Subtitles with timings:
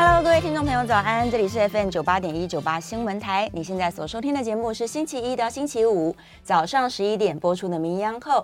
[0.00, 1.28] Hello，各位听众朋友，早安！
[1.28, 3.50] 这里是 FM 九八点一九八新闻台。
[3.52, 6.14] 你现在所收听的节目是星期一到星期五
[6.44, 8.34] 早上十一点播出的《名医央后》。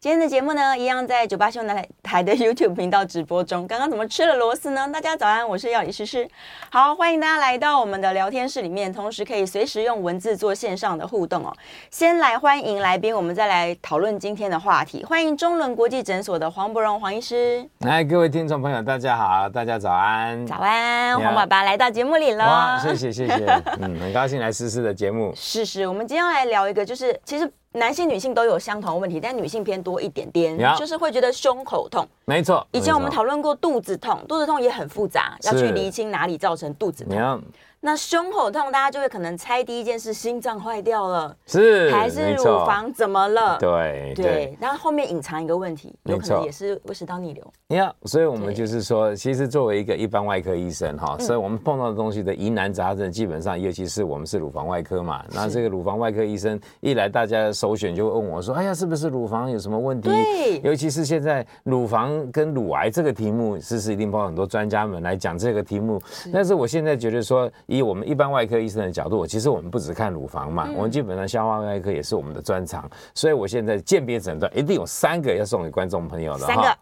[0.00, 3.64] 今天的节目呢，一样在九八新闻台的 YouTube 频道直播中。
[3.68, 4.90] 刚刚怎么吃了螺丝呢？
[4.92, 6.28] 大家早安，我是药理诗诗。
[6.68, 11.54] 好，欢迎大家来到我们的聊天室里面，同时可以随时用文字做线上的互动哦。
[11.92, 15.04] 先来欢迎来宾，我们再来讨论今天的话题。
[15.04, 17.64] 欢迎中伦国际诊所的黄伯荣黄医师。
[17.86, 21.03] 来，各位听众朋友，大家好，大家早安，早安。
[21.12, 25.32] 黄爸爸来到节目里了，哇，谢谢谢谢， 嗯，很高兴来诗诗的节目。
[25.34, 32.06] 是是，我们今天要来聊一个，就是其实男性女性都有相同的问题，但女性偏多一点点，就是会觉得胸口痛。
[32.24, 37.42] 没错，以前我们讨论过肚子痛，肚子痛也很复杂，要去厘清哪里造成肚子痛。
[37.86, 43.58] 那胸口痛，大家就会可能猜第一件事，心脏坏掉了，是还是乳房怎么了？
[43.58, 47.44] 对对，然后后面隐藏一个问题，有可能也是胃食道逆流。
[47.68, 66.00] 你看，所以我们就是说，其实作为一个一般外科医生哈，所以我们碰到的东西的疑难杂症，基本上，尤其是我们是乳房外科嘛，那这个乳房外科医生一来，大家首选就会问我说：“哎呀，是不是乳房有什么问题？”对，尤其是现在乳房跟乳癌这个题目，是是一定包括很多专家们来讲这个题目。
[66.32, 76.54] 但是我现在觉得说，以我们一般外科医生的角度，其实我们不只看乳房嘛，嗯、我们基本上消化外科也是我们的专长，所以我现在鉴别诊断一定有三个要送给观众朋友的哈。
[76.54, 76.78] 三个，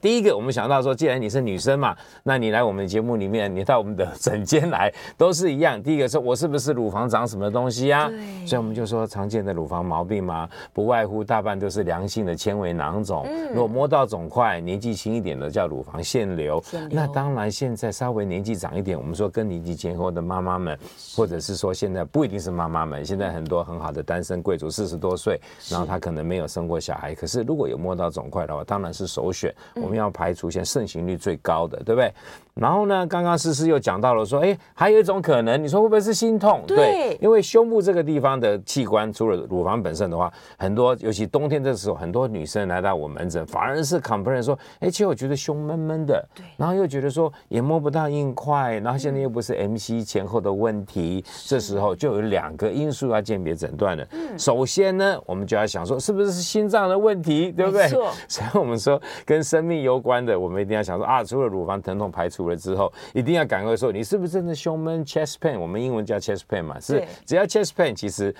[0.00, 5.82] 第一个我们想到说，既然你是女生嘛，那你来我们节目里面，你到我们的诊间来都是一样。
[5.82, 8.08] 第一个是我是不是乳房长什么东西啊？
[8.08, 8.46] 对。
[8.46, 13.24] 所以我们就说常见的乳房毛病嘛，不外乎大半都是良性的纤维囊肿。
[13.26, 13.48] 嗯。
[13.48, 16.62] 如果摸到肿块，年纪轻一点的叫乳房腺瘤。
[16.62, 17.00] 腺瘤。
[17.00, 20.78] 那当然，现在稍微年纪长一点，我们说更年纪前后的妈妈们，
[21.16, 29.52] 或者是说现在不一定是妈妈们，现在很多很好的单身贵族，四十多岁，然后他可能没有生过小孩，可是如果有摸到肿块的话，当然是首选。
[29.76, 32.12] 我们要排除现在盛行率最高的，对不对？
[32.54, 36.62] 然后呢，刚刚诗诗又讲到了说，哎，还有一种可能，你说会不会是心痛？
[36.66, 54.06] 对，对，因为胸部这个地方的器官，除了乳房本身的话，很多，尤其冬天的时候，很多女生来到我门诊，反而是 complain 说，哎，其实我觉得胸闷闷的，对，然后又觉得说也摸不到硬块，然后现在又不是 MC 前后的问题，这时候就有两个因素要鉴别诊断了。
[54.12, 57.86] 嗯，首先呢，我们就要想说，是不是心脏的问题，对不对？
[57.88, 62.46] 所以我们说跟生命攸关的，我们一定要想说啊，除了乳房疼痛排除。
[62.46, 65.58] 了之后，一定要赶快说，你是不是真的胸闷 （chest pain）？
[65.58, 68.32] 我们英文叫 chest pain 嘛，是只要 chest pain，其实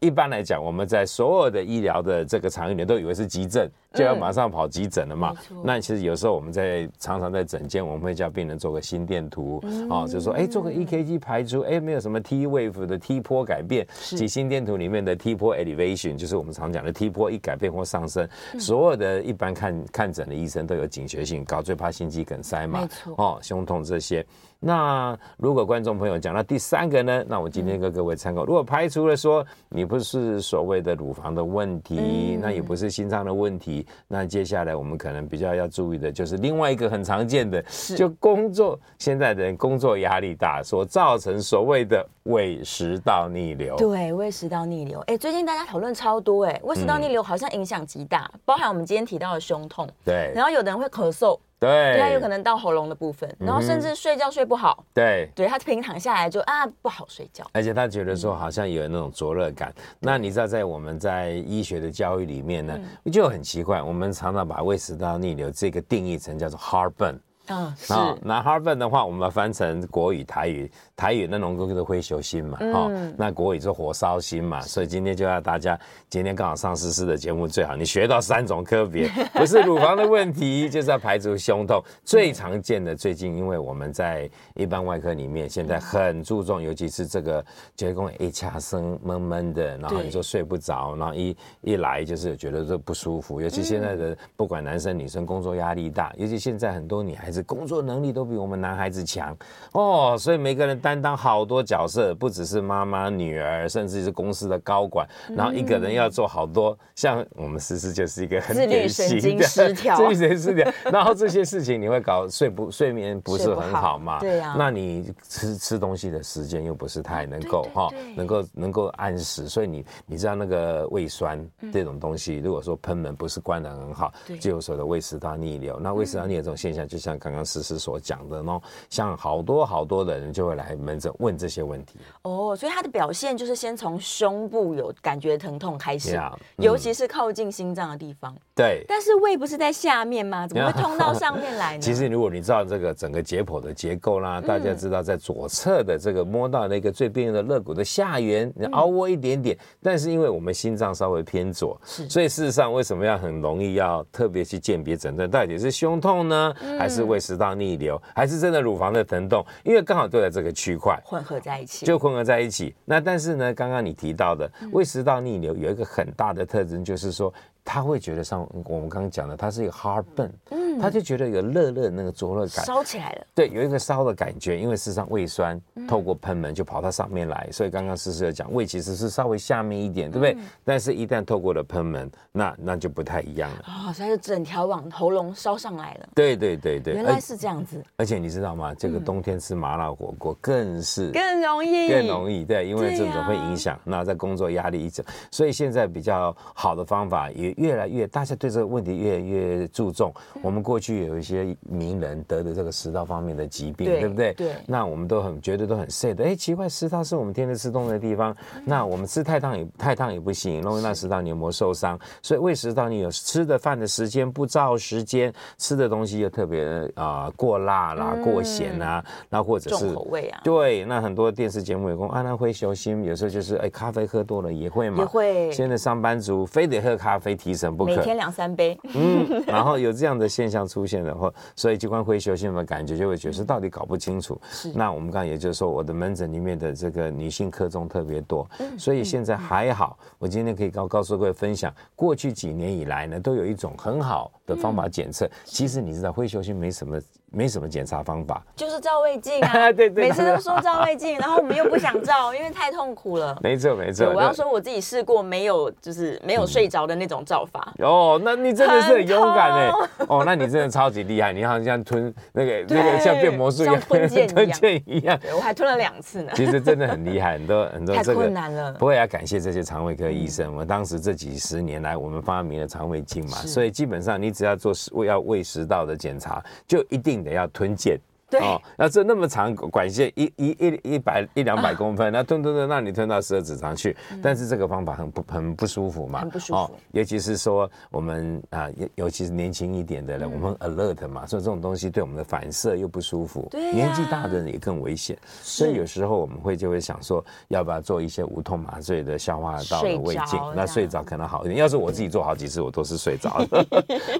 [0.00, 3.68] 一般来讲，我们在所有的医疗的这个场域里都以为是急症。
[3.94, 5.32] 就要马上跑急诊了嘛？
[5.50, 22.86] 嗯、那其实有时候我们在常常在诊间，我们会叫病人做个心电图，嗯、哦，就是说哎，做个 EKG 排除哎，没有什么 T wave 的 T 波改变，及心电图里面的 T 波 elevation，就是我们常讲的 T 波一改变或上升，嗯、所有的一般看看诊的医生都有警觉性，高最怕心肌梗塞嘛，
[23.16, 24.26] 哦，胸痛这些。
[24.66, 27.24] 那如果观众朋友讲到第三个呢？
[27.28, 33.86] 那我今天跟各位参考，如果排除了说你不是所谓的乳房的问题，那也不是心脏的问题。
[34.08, 37.64] 那接下来我们可能比较要注意的就是另外一个很常见的，
[37.96, 43.76] 就工作现在的人工作压力大所造成所谓的胃食道逆流。
[43.76, 51.38] 对，胃食道逆流，哎，最近大家讨论超多，哎，胃食道逆流好像影响极大，嗯、包含我们今天提到的胸痛，对，然后有的人会咳嗽。
[51.58, 54.84] 对，他有可能到喉咙的部分，然后甚至睡觉睡不好。
[54.92, 59.74] 对，对他平躺下来就啊不好睡觉，而且他觉得说好像有那种灼热感。
[59.98, 62.78] 那你知道在我们在医学的教育里面呢，
[63.10, 67.18] 就很奇怪，我们常常把胃食道逆流这个定义成叫做 heartburn。
[67.48, 67.94] 嗯，是。
[68.22, 73.14] 那 heartburn 的话，我们翻成国语、台语，台语那种就是灰熊心嘛，哈、嗯。
[73.16, 75.78] 那国语是火烧心嘛，所以今天就要大家，
[76.08, 81.80] 今天刚好上诗诗的节目最好，你学到三种科别， 不是乳房的问题，就是要排除胸痛。
[82.04, 87.44] 最常见的，最近因为我们在一般外科里面，现在很注重，尤其是这个
[87.76, 97.35] 结宫一掐声闷闷的，然后你说睡不着，然后一一来就是觉得这不舒服，尤其现在的不管男生女生工作压力大，尤其现在很多女孩子。
[97.42, 99.36] 工作能力都比我们男孩子强
[99.72, 105.06] 哦，所以每个人担当好多角色，不只是妈妈、女儿，甚至是公司的高管。
[105.34, 110.72] 然后一个人要做好多，像我们思思就是一个很典型的自律神经失调，自律神经失调。
[110.92, 114.18] 然后这些事情你会搞睡不睡眠不是很好嘛？
[114.20, 114.54] 对呀。
[114.56, 125.78] 那你吃吃东西的时间又不是太能够哈，能够能够按时，所以你你知道那个胃酸这种东西，如果说喷门不是关的很好，就有所谓的胃食道逆流。
[125.80, 131.98] 那胃食道逆流这种现象，就像刚刚诗诗所讲的呢，像好多好多的人就会来门诊问这些问题。
[132.22, 136.18] 哦，所以他的表现就是先从胸部有感觉疼痛开始，
[136.56, 138.34] 尤其是靠近心脏的地方。
[138.54, 138.84] 对。
[138.88, 140.46] 但是胃不是在下面吗？
[140.46, 141.80] 怎么会痛到上面来呢？
[141.82, 149.56] 其实如果你知道这个整个解剖的结构啦，大家知道在左侧的这个摸到那个最边缘的肋骨的下缘，你凹窝一点点。
[149.82, 162.74] 但是因为我们心脏稍微偏左，所以事实上为什么要很容易要特别去鉴别诊断，到底是胸痛呢，还是胃食道逆流，还是真的乳房的疼痛，因为刚好都在这个区块混合在一起，就混合在一起。
[162.84, 167.32] 那但是呢，刚刚你提到的胃食道逆流有一个很大的特征，就是说。
[167.66, 180.36] 他会觉得像我们刚刚讲的，他是一个 heartburn，嗯，他就觉得有热热那个灼热感，烧起来了，对，有一个烧的感觉，因为事实上胃酸透过喷门就跑到上面来，所以刚刚诗诗有讲，胃其实是稍微下面一点，对不对？
[180.64, 188.72] 但是一旦透过了喷门，那那就不太一样了，哦，所以就整条往喉咙烧上来了，对对对对，原来是这样子，而且你知道吗？
[188.74, 198.36] 这个冬天吃麻辣火锅更是更容易，更容易，对，因为这种会影响，那在工作压力一整，所以现在比较好的方法也越来越大家。
[198.36, 200.12] 对这个问题越来越注重。
[200.42, 204.34] 我们过去有一些名人得的这个食道方面的疾病，对，不对？
[204.34, 204.52] 对。
[204.66, 206.22] 那我们都很觉得都很 sad。
[206.22, 208.36] 哎，奇怪，食道是我们天天吃东西的地方。
[208.64, 211.98] 那我们吃太烫也太烫也不行，容易让食道黏膜受伤。
[212.20, 216.62] 所以胃食道你有吃的饭的时间不照时间，吃的东西又特别
[216.94, 220.40] 啊、呃、过辣啦、嗯、过咸啊，那或者是重口味啊。
[220.44, 224.98] 对，那很多电视节目有讲啊，那会修心，有时候就是哎，咖啡喝多了也会嘛。
[224.98, 225.50] 也会。
[225.52, 227.96] 现在上班族非得喝咖啡提神不可。
[227.96, 228.26] 每天两。
[228.36, 234.38] 三杯，嗯，然后有这样的现象出现的话，所以机关灰休息的感觉就会觉得到底搞不清楚。
[234.50, 238.46] 是，那我们刚刚也就是说，我的门诊里面的这个女性科重特别多，
[238.76, 239.96] 所以现在还好。
[240.18, 245.26] 我今天可以告告诉各位分享，过去几年以来呢，都有一种很好的方法检测。
[245.44, 247.00] 其实你知道，灰休息没什么。
[247.28, 249.70] 没什么检查方法，就是照胃镜啊。
[249.74, 253.36] 对对，每次都说照胃镜，然后我们又不想照，因为太痛苦了。
[253.42, 257.72] 没错没错，我要说我自己试过没有，就是没有睡着的那种照法。
[257.78, 259.70] 哦，那你真的是很勇敢哎！
[260.08, 265.18] 哦，那你真的超级厉害，你好像吞那个那个像变魔术一样吞剑吞剑一样。
[265.34, 266.32] 我还吞了两次呢。
[266.34, 268.72] 其实真的很厉害，很多很多这个太困难了。
[268.74, 277.98] 不过要感谢这些肠胃科医生，我们当时这几十年来，我们发明了肠胃镜嘛，所以基本上你只要做胃要胃食道的检查，就一定得要吞剑。
[278.28, 283.96] 对哦，那这那么长管线一一一一百一两百公分，那吞吞吞，让你吞到十二指肠去。
[284.22, 286.74] 但是这个方法很不很不舒服嘛，很不舒服。
[286.92, 293.46] 尤其是说我们啊，尤尤其是年轻一点的人，我们 alert 嘛，所以这种东西对我们的反射又不舒服。
[293.50, 295.16] 对，年纪大的人也更危险。
[295.40, 300.40] 所以有时候我们会就会想说，要不要做一些无痛麻醉的消化道的胃镜？
[300.56, 301.60] 那睡着可能好一点。
[301.60, 303.64] 要是我自己做好几次，我都是睡着的。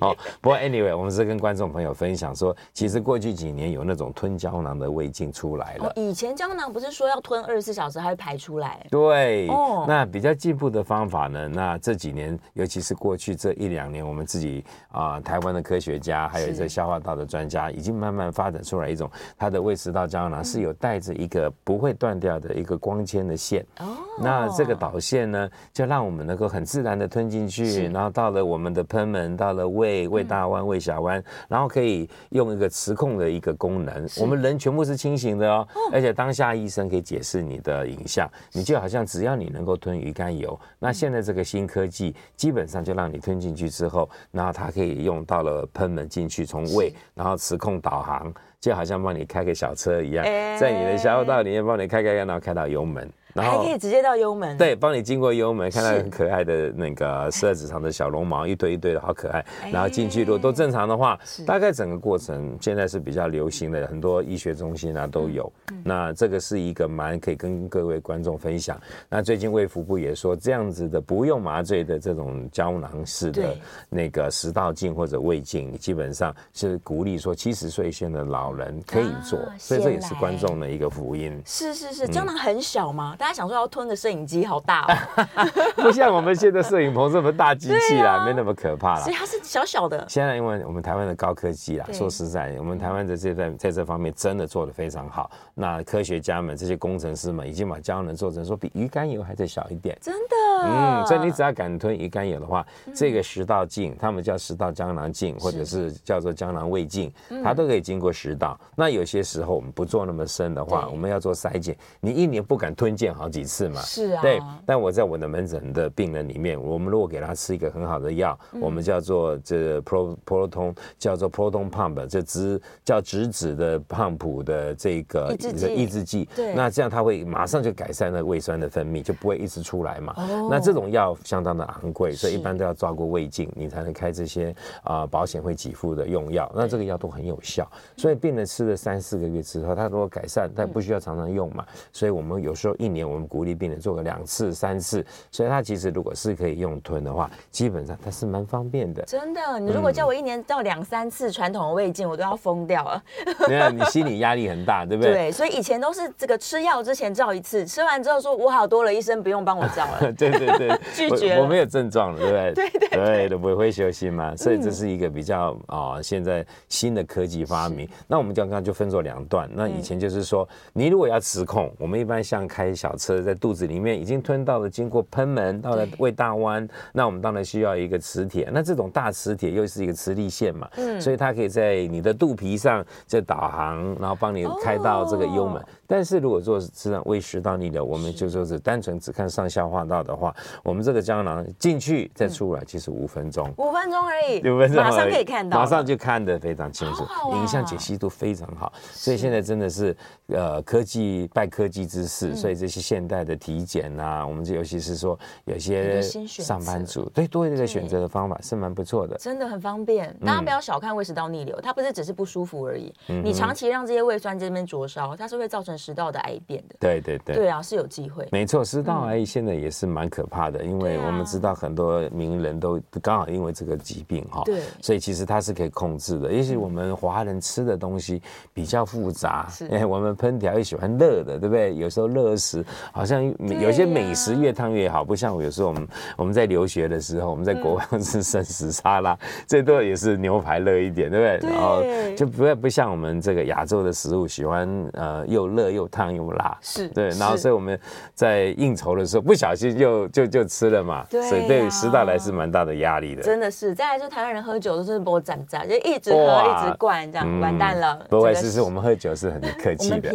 [0.00, 5.92] 好， 不过 anyway，我们是跟观众朋友分享说，其实过去几年有那种吞胶囊的胃镜出来了。
[5.96, 8.86] 以前胶囊不是说要吞二十四小时还会排出来？
[8.90, 9.48] 对。
[9.48, 9.84] 哦。
[9.88, 11.48] 那比较进步的方法呢？
[11.48, 23.64] 那这几年，尤其是过去这一两年，我们自己啊，台湾的科学家，还有这消化道的专家，已经慢慢发展出来一种，它的胃食道胶囊是有带着一个不会断掉的一个光纤的线。
[23.80, 23.86] 哦。
[24.18, 33.85] 那这个导线呢，就让我们能够很自然的吞进去，然后到了我们的喷门，到了胃胃大弯、胃小弯，然后可以用一个磁控的一个功能，
[34.18, 50.24] 我们人全部是清醒的哦，而且当下医生可以解释你的影像，你就好像只要你能够吞鱼肝油，那现在这个新科技基本上就让你吞进去之后，然后它可以用到了喷门进去，从胃然后磁控导航，就好像帮你开个小车一样，
[50.58, 53.10] 在你的消化道里面帮你开开开，然后开到油门。
[53.36, 59.44] 然后还可以直接到幽门，对，帮你经过幽门，看到很可爱的那个十二指肠的小绒毛，一堆一堆的好可爱。
[59.70, 65.52] 然后进去，如果都正常的话，大概整个过程现在是比较流行的，很多医学中心啊都有。
[65.84, 68.80] 那这个是一个蛮可以跟各位观众分享。
[69.08, 73.54] 那最近卫福部也说，这样子的不用麻醉的这种胶囊式的
[73.90, 81.40] 那个食道镜或者胃镜，基本上是鼓励说七十岁以上的老人可以做，所以这也是观众的一个福音。
[81.44, 83.14] 是是是，胶囊很小吗？
[83.26, 85.26] 大家想说要吞个摄影机，好大哦，
[85.82, 89.00] 不像我们现在摄影棚这么大机器啦，没那么可怕啦。
[89.00, 90.06] 所以它是小小的。
[90.08, 95.28] 现在因为我们台湾的高科技啦，说实在，我们台湾的这在在这方面真的做得非常好。
[95.54, 100.36] 那科学家们、这些工程师们已经把胶囊做成说比鱼肝油还再小一点，真的。
[100.62, 102.64] 嗯，所以你只要敢吞鱼肝油的话，
[102.94, 108.56] 这个食道镜，他们叫食道胶囊镜，或者是叫做胶囊胃镜，它都可以经过食道。
[108.76, 113.80] 那有些时候我们不做那么深的话，我们要做筛检，你一年不敢吞进好几次嘛。
[113.80, 114.22] 是啊。
[114.22, 114.40] 对。
[114.66, 125.34] 但我在我的门诊的病人里面，我们如果给他吃一个很好的药，我们叫做这 pro proton 叫做 proton pump，这直叫直指的胖普的这个
[125.74, 126.28] 抑制剂。
[126.36, 126.54] 对。
[126.54, 130.14] 那这样他会马上就改善那个胃酸的分泌，就不会一直出来嘛。
[130.16, 130.48] 哦。
[130.50, 136.50] 那这种药相当的昂贵，所以一般都要照过胃镜，你才能开这些啊保险会给付的用药。
[136.54, 141.64] 那这个药都很有效，所以病人吃了三四个月之后，他如果改善，但不需要常常用嘛。
[141.92, 145.04] 所以我们有时候一年我们鼓励病人做个两次、三次。
[145.30, 149.02] 所以他其实如果是可以用吞的话，基本上它是蛮方便的。
[149.04, 153.02] 真的，你如果叫我一年照两三次传统的胃镜，我都要疯掉了。
[153.48, 155.12] 没有，你心理压力很大， 对不对？
[155.12, 160.12] 对，所以以前都是这个吃药之前照一次，吃完之后说我好多了，医生不用帮我照了。
[160.14, 162.52] 对对对， 拒绝我，我没有症状了，对不对？
[162.54, 164.34] 对对对，都不会休息嘛。
[164.36, 167.88] 所以这是一个比较啊、呃，现在新的科技发明。
[168.06, 169.48] 那我们刚刚就分作两段。
[169.52, 178.48] 那以前就是说，你如果要磁控，我们一般像开小车，在肚子里面已经吞到了，经过喷门到了胃大弯，那我们当然需要一个磁铁。
[178.52, 185.64] 那这种大磁铁又是一个磁力线嘛，嗯，所以它可以在你的肚皮上就导航，然后帮你开到这个幽门。
[185.86, 198.72] 但是如果做是胃食道逆流，我们就说是单纯只看上消化道的话，我们这个胶囊进去再出来，其实五分钟，五分钟而已，五分钟马上可以看到，马上就看得非常清楚，影像解析度非常好。
[198.92, 199.96] 所以现在真的是
[200.28, 210.16] 呃科技拜科技之赐，所以这些现代的体检啊，我们这尤其是说有些上班族，对，多一个选择的方法是蛮不错的，真的很方便。
[210.24, 216.76] 大家不要小看胃食道逆流，它不是只是不舒服而已，你长期让这些胃酸这边灼烧，它是会造成食道的癌变的。
[216.80, 218.26] 对对对，对啊，是有机会。
[218.32, 226.32] 没错，食道癌现在也是蛮可怕的，因为我们知道很多名人都刚好因为这个疾病哈，对，所以其实它是可以控制的。
[226.32, 231.74] 也许我们华人吃的东西比较复杂，哎，我们烹调又喜欢热的，对不对？
[231.76, 233.24] 有时候热食好像
[233.60, 241.50] 有些美食越烫越好，不像有时候我们我们在留学的时候，我们在国外 吃生食沙拉，最多也是牛排热一点，对不对？
[241.50, 241.82] 然后
[242.16, 247.78] 就不不像我们这个亚洲的食物喜欢呃又热又烫又辣，是对，然后所以我们
[248.14, 253.22] 在应酬的时候不小心就就就吃了嘛，对，所以对食道来是蛮大的压力的。
[253.22, 257.96] 真的是，再来就台湾人喝酒都是不沾沾，就一直喝一直灌，这样完蛋了。
[258.08, 260.10] 不会，其实我们喝酒是很客气的，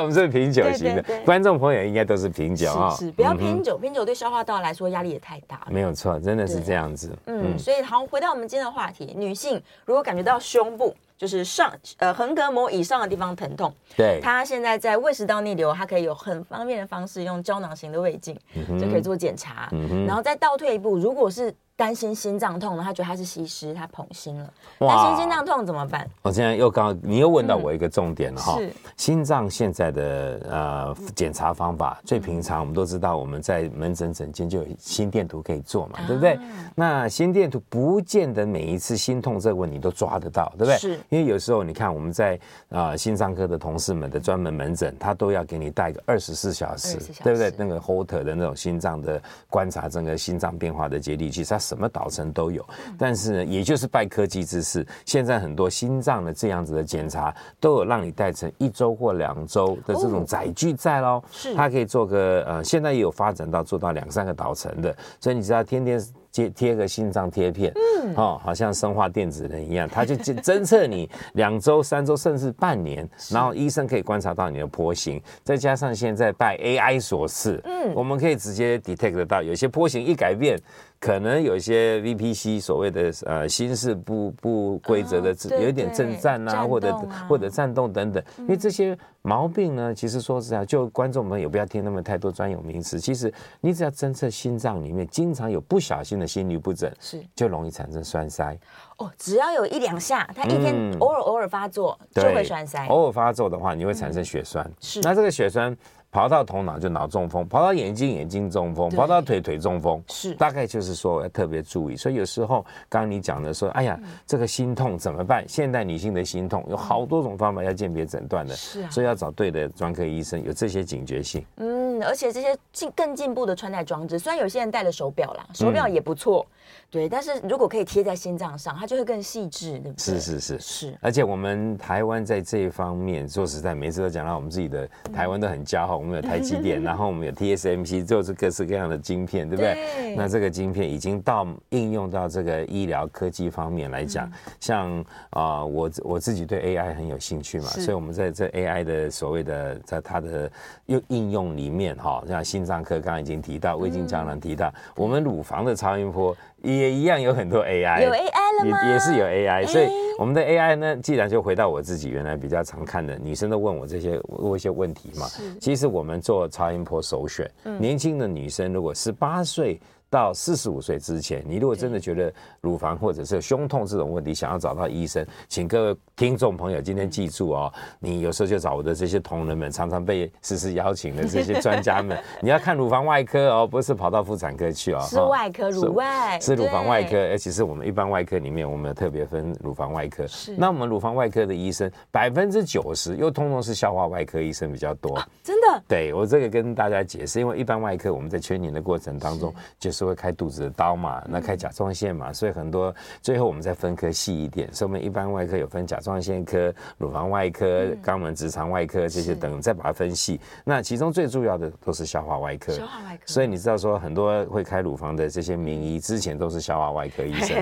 [0.00, 5.66] 我们 是品酒型的，观众朋友应该都是品酒啊，是不要拼酒，拼酒对消化道来说压力也太大了。
[5.70, 7.10] 没有错，真的是这样子。
[7.26, 10.94] 嗯，所以好，回到我们今天的话题，女性如果感觉到胸部。
[11.16, 21.54] 就是上呃横膈膜以上的地方疼痛，对，他现在在胃食道逆流，他可以有很方便的方式，用胶囊型的胃镜、嗯、就可以做检查，嗯、然后再倒退一步，如果是。
[21.76, 24.48] 担心心脏痛呢，他觉得他是西施，他捧心了。
[24.78, 26.08] 担心心脏痛怎么办？
[26.22, 28.56] 我现在又刚，你又问到我一个重点了哈。
[28.58, 36.38] 是心脏现在的呃检查方法，最平常我们都知道，我们在门诊诊间就有心电图可以做嘛，对不对？
[36.76, 40.78] 那心电图不见得每一次心痛这个问题都抓得到，对不对？
[40.78, 41.00] 是。
[41.08, 42.38] 因为有时候你看我们在
[42.68, 47.52] 啊心脏科的同事们的专门门诊，他都要给你带个二十四小时，对不对？
[47.58, 51.58] 那个 Holter 的那种心脏的观察整个心脏变化的接地气，它。
[51.64, 52.64] 什么导程都有，
[52.98, 61.22] 但是呢，也就是拜科技之赐，现在很多心脏的这样子的检查都有让你带成一周或两周的这种载具在喽。
[61.30, 66.00] 是，它可以做个呃，现在也有发展到做到两三个导程的，所以你知道天天。
[66.34, 80.58] 贴贴个心脏贴片，嗯，哦，好像生化电子人一样，他就侦测你两周、三周，甚至半年，然后医生可以观察到你的波形，再加上现在拜 AI 所赐，嗯，我们可以直接 detect 得到，有些波形一改变，
[81.04, 86.96] 可能有些 VPC 所谓的呃心室不不规则的，有一点震颤啊，或者
[87.28, 92.98] 或者颤动等等，因为这些毛病呢，其实说实在，就观众朋友不要听那么太多专有名词。
[92.98, 93.30] 其实
[93.60, 98.58] 你只要侦测心脏里面经常有不小心的心律不整，是就容易产生栓塞。
[98.96, 102.86] 哦，只要有一两下，他一天偶尔偶尔发作就会栓塞。
[102.86, 104.66] 偶尔发作的话，你会产生血栓。
[104.80, 105.76] 是，那这个血栓。
[106.14, 111.96] 跑到头脑就脑中风，跑到眼睛眼睛中风，跑到腿腿中风，是大概就是说要特别注意。
[111.96, 115.44] 所以有时候刚刚你讲的说，哎呀，这个心痛怎么办？
[115.48, 121.44] 现代女性的心痛有好多种方法要鉴别诊断的，是啊，所以要找对的专科医生，有这些警觉性。
[121.56, 126.46] 嗯，而且这些进更进步的穿戴装置，虽然有些人戴了手表啦，手表也不错。
[126.90, 129.98] 对，但是如果可以贴在心脏上，它就会更细致，对不对？
[129.98, 130.98] 是是是是。
[131.00, 139.74] 而且我们台湾在这一方面，说实在，每次都讲到我们自己的台湾都很骄傲，我们有台积电， 然后我们有 TSMC，就是各式各样的晶片，对不对？
[139.74, 140.14] 对。
[140.14, 144.30] 那这个晶片已经到应用到这个医疗科技方面来讲，
[144.60, 150.50] 像啊、呃，我我自己对 AI 很有兴趣嘛，所以我们在这 AI 的所谓的在它的
[150.86, 156.36] 用应用里面哈，像心脏科刚刚已经提到，胃镜胶囊提到，我们乳房的超音波。
[156.64, 158.86] 也一样有很多 AI，有 AI 了吗？
[158.86, 165.26] 也也是有 AI，所以我们的 AI 呢，既然就回到我自己原来比较常看的，女生都问我这些问一些问题嘛。
[165.60, 169.80] 其实我们做超音波首选，年轻的女生如果十八岁。
[170.14, 190.24] 到四十五岁之前，你如果真的觉得乳房或者是胸痛这种问题，想要找到医生，请各位听众朋友今天记住哦，你有时候就找我的这些同仁们，常常被时时邀请的这些 专家们，你要看乳房外科哦，不是跑到妇产科去哦，是外科乳外，是乳房外科，而且是我们一般外科里面，我们有特别分乳房外科。
[190.28, 195.82] 是，那我们乳房外科的医生百分之九十又通通是消化外科医生比较多，真的？
[195.88, 200.03] 对，我这个跟大家解释，因为一般外科我们在圈年的过程当中就是。
[200.06, 201.22] 会开肚子的刀嘛？
[201.28, 202.32] 那开甲状腺嘛？
[202.32, 204.72] 所以很多最后我们再分科细一点。
[204.72, 210.40] 所以我们一般外科有分甲状腺科、乳房外科、肛门直肠外科这些等，再把它分细。
[210.64, 212.72] 那其中最重要的都是消化外科。
[212.72, 213.22] 消化外科。
[213.26, 217.56] 所以你知道说很多会开乳房的这些名医之前都是消化外科医生。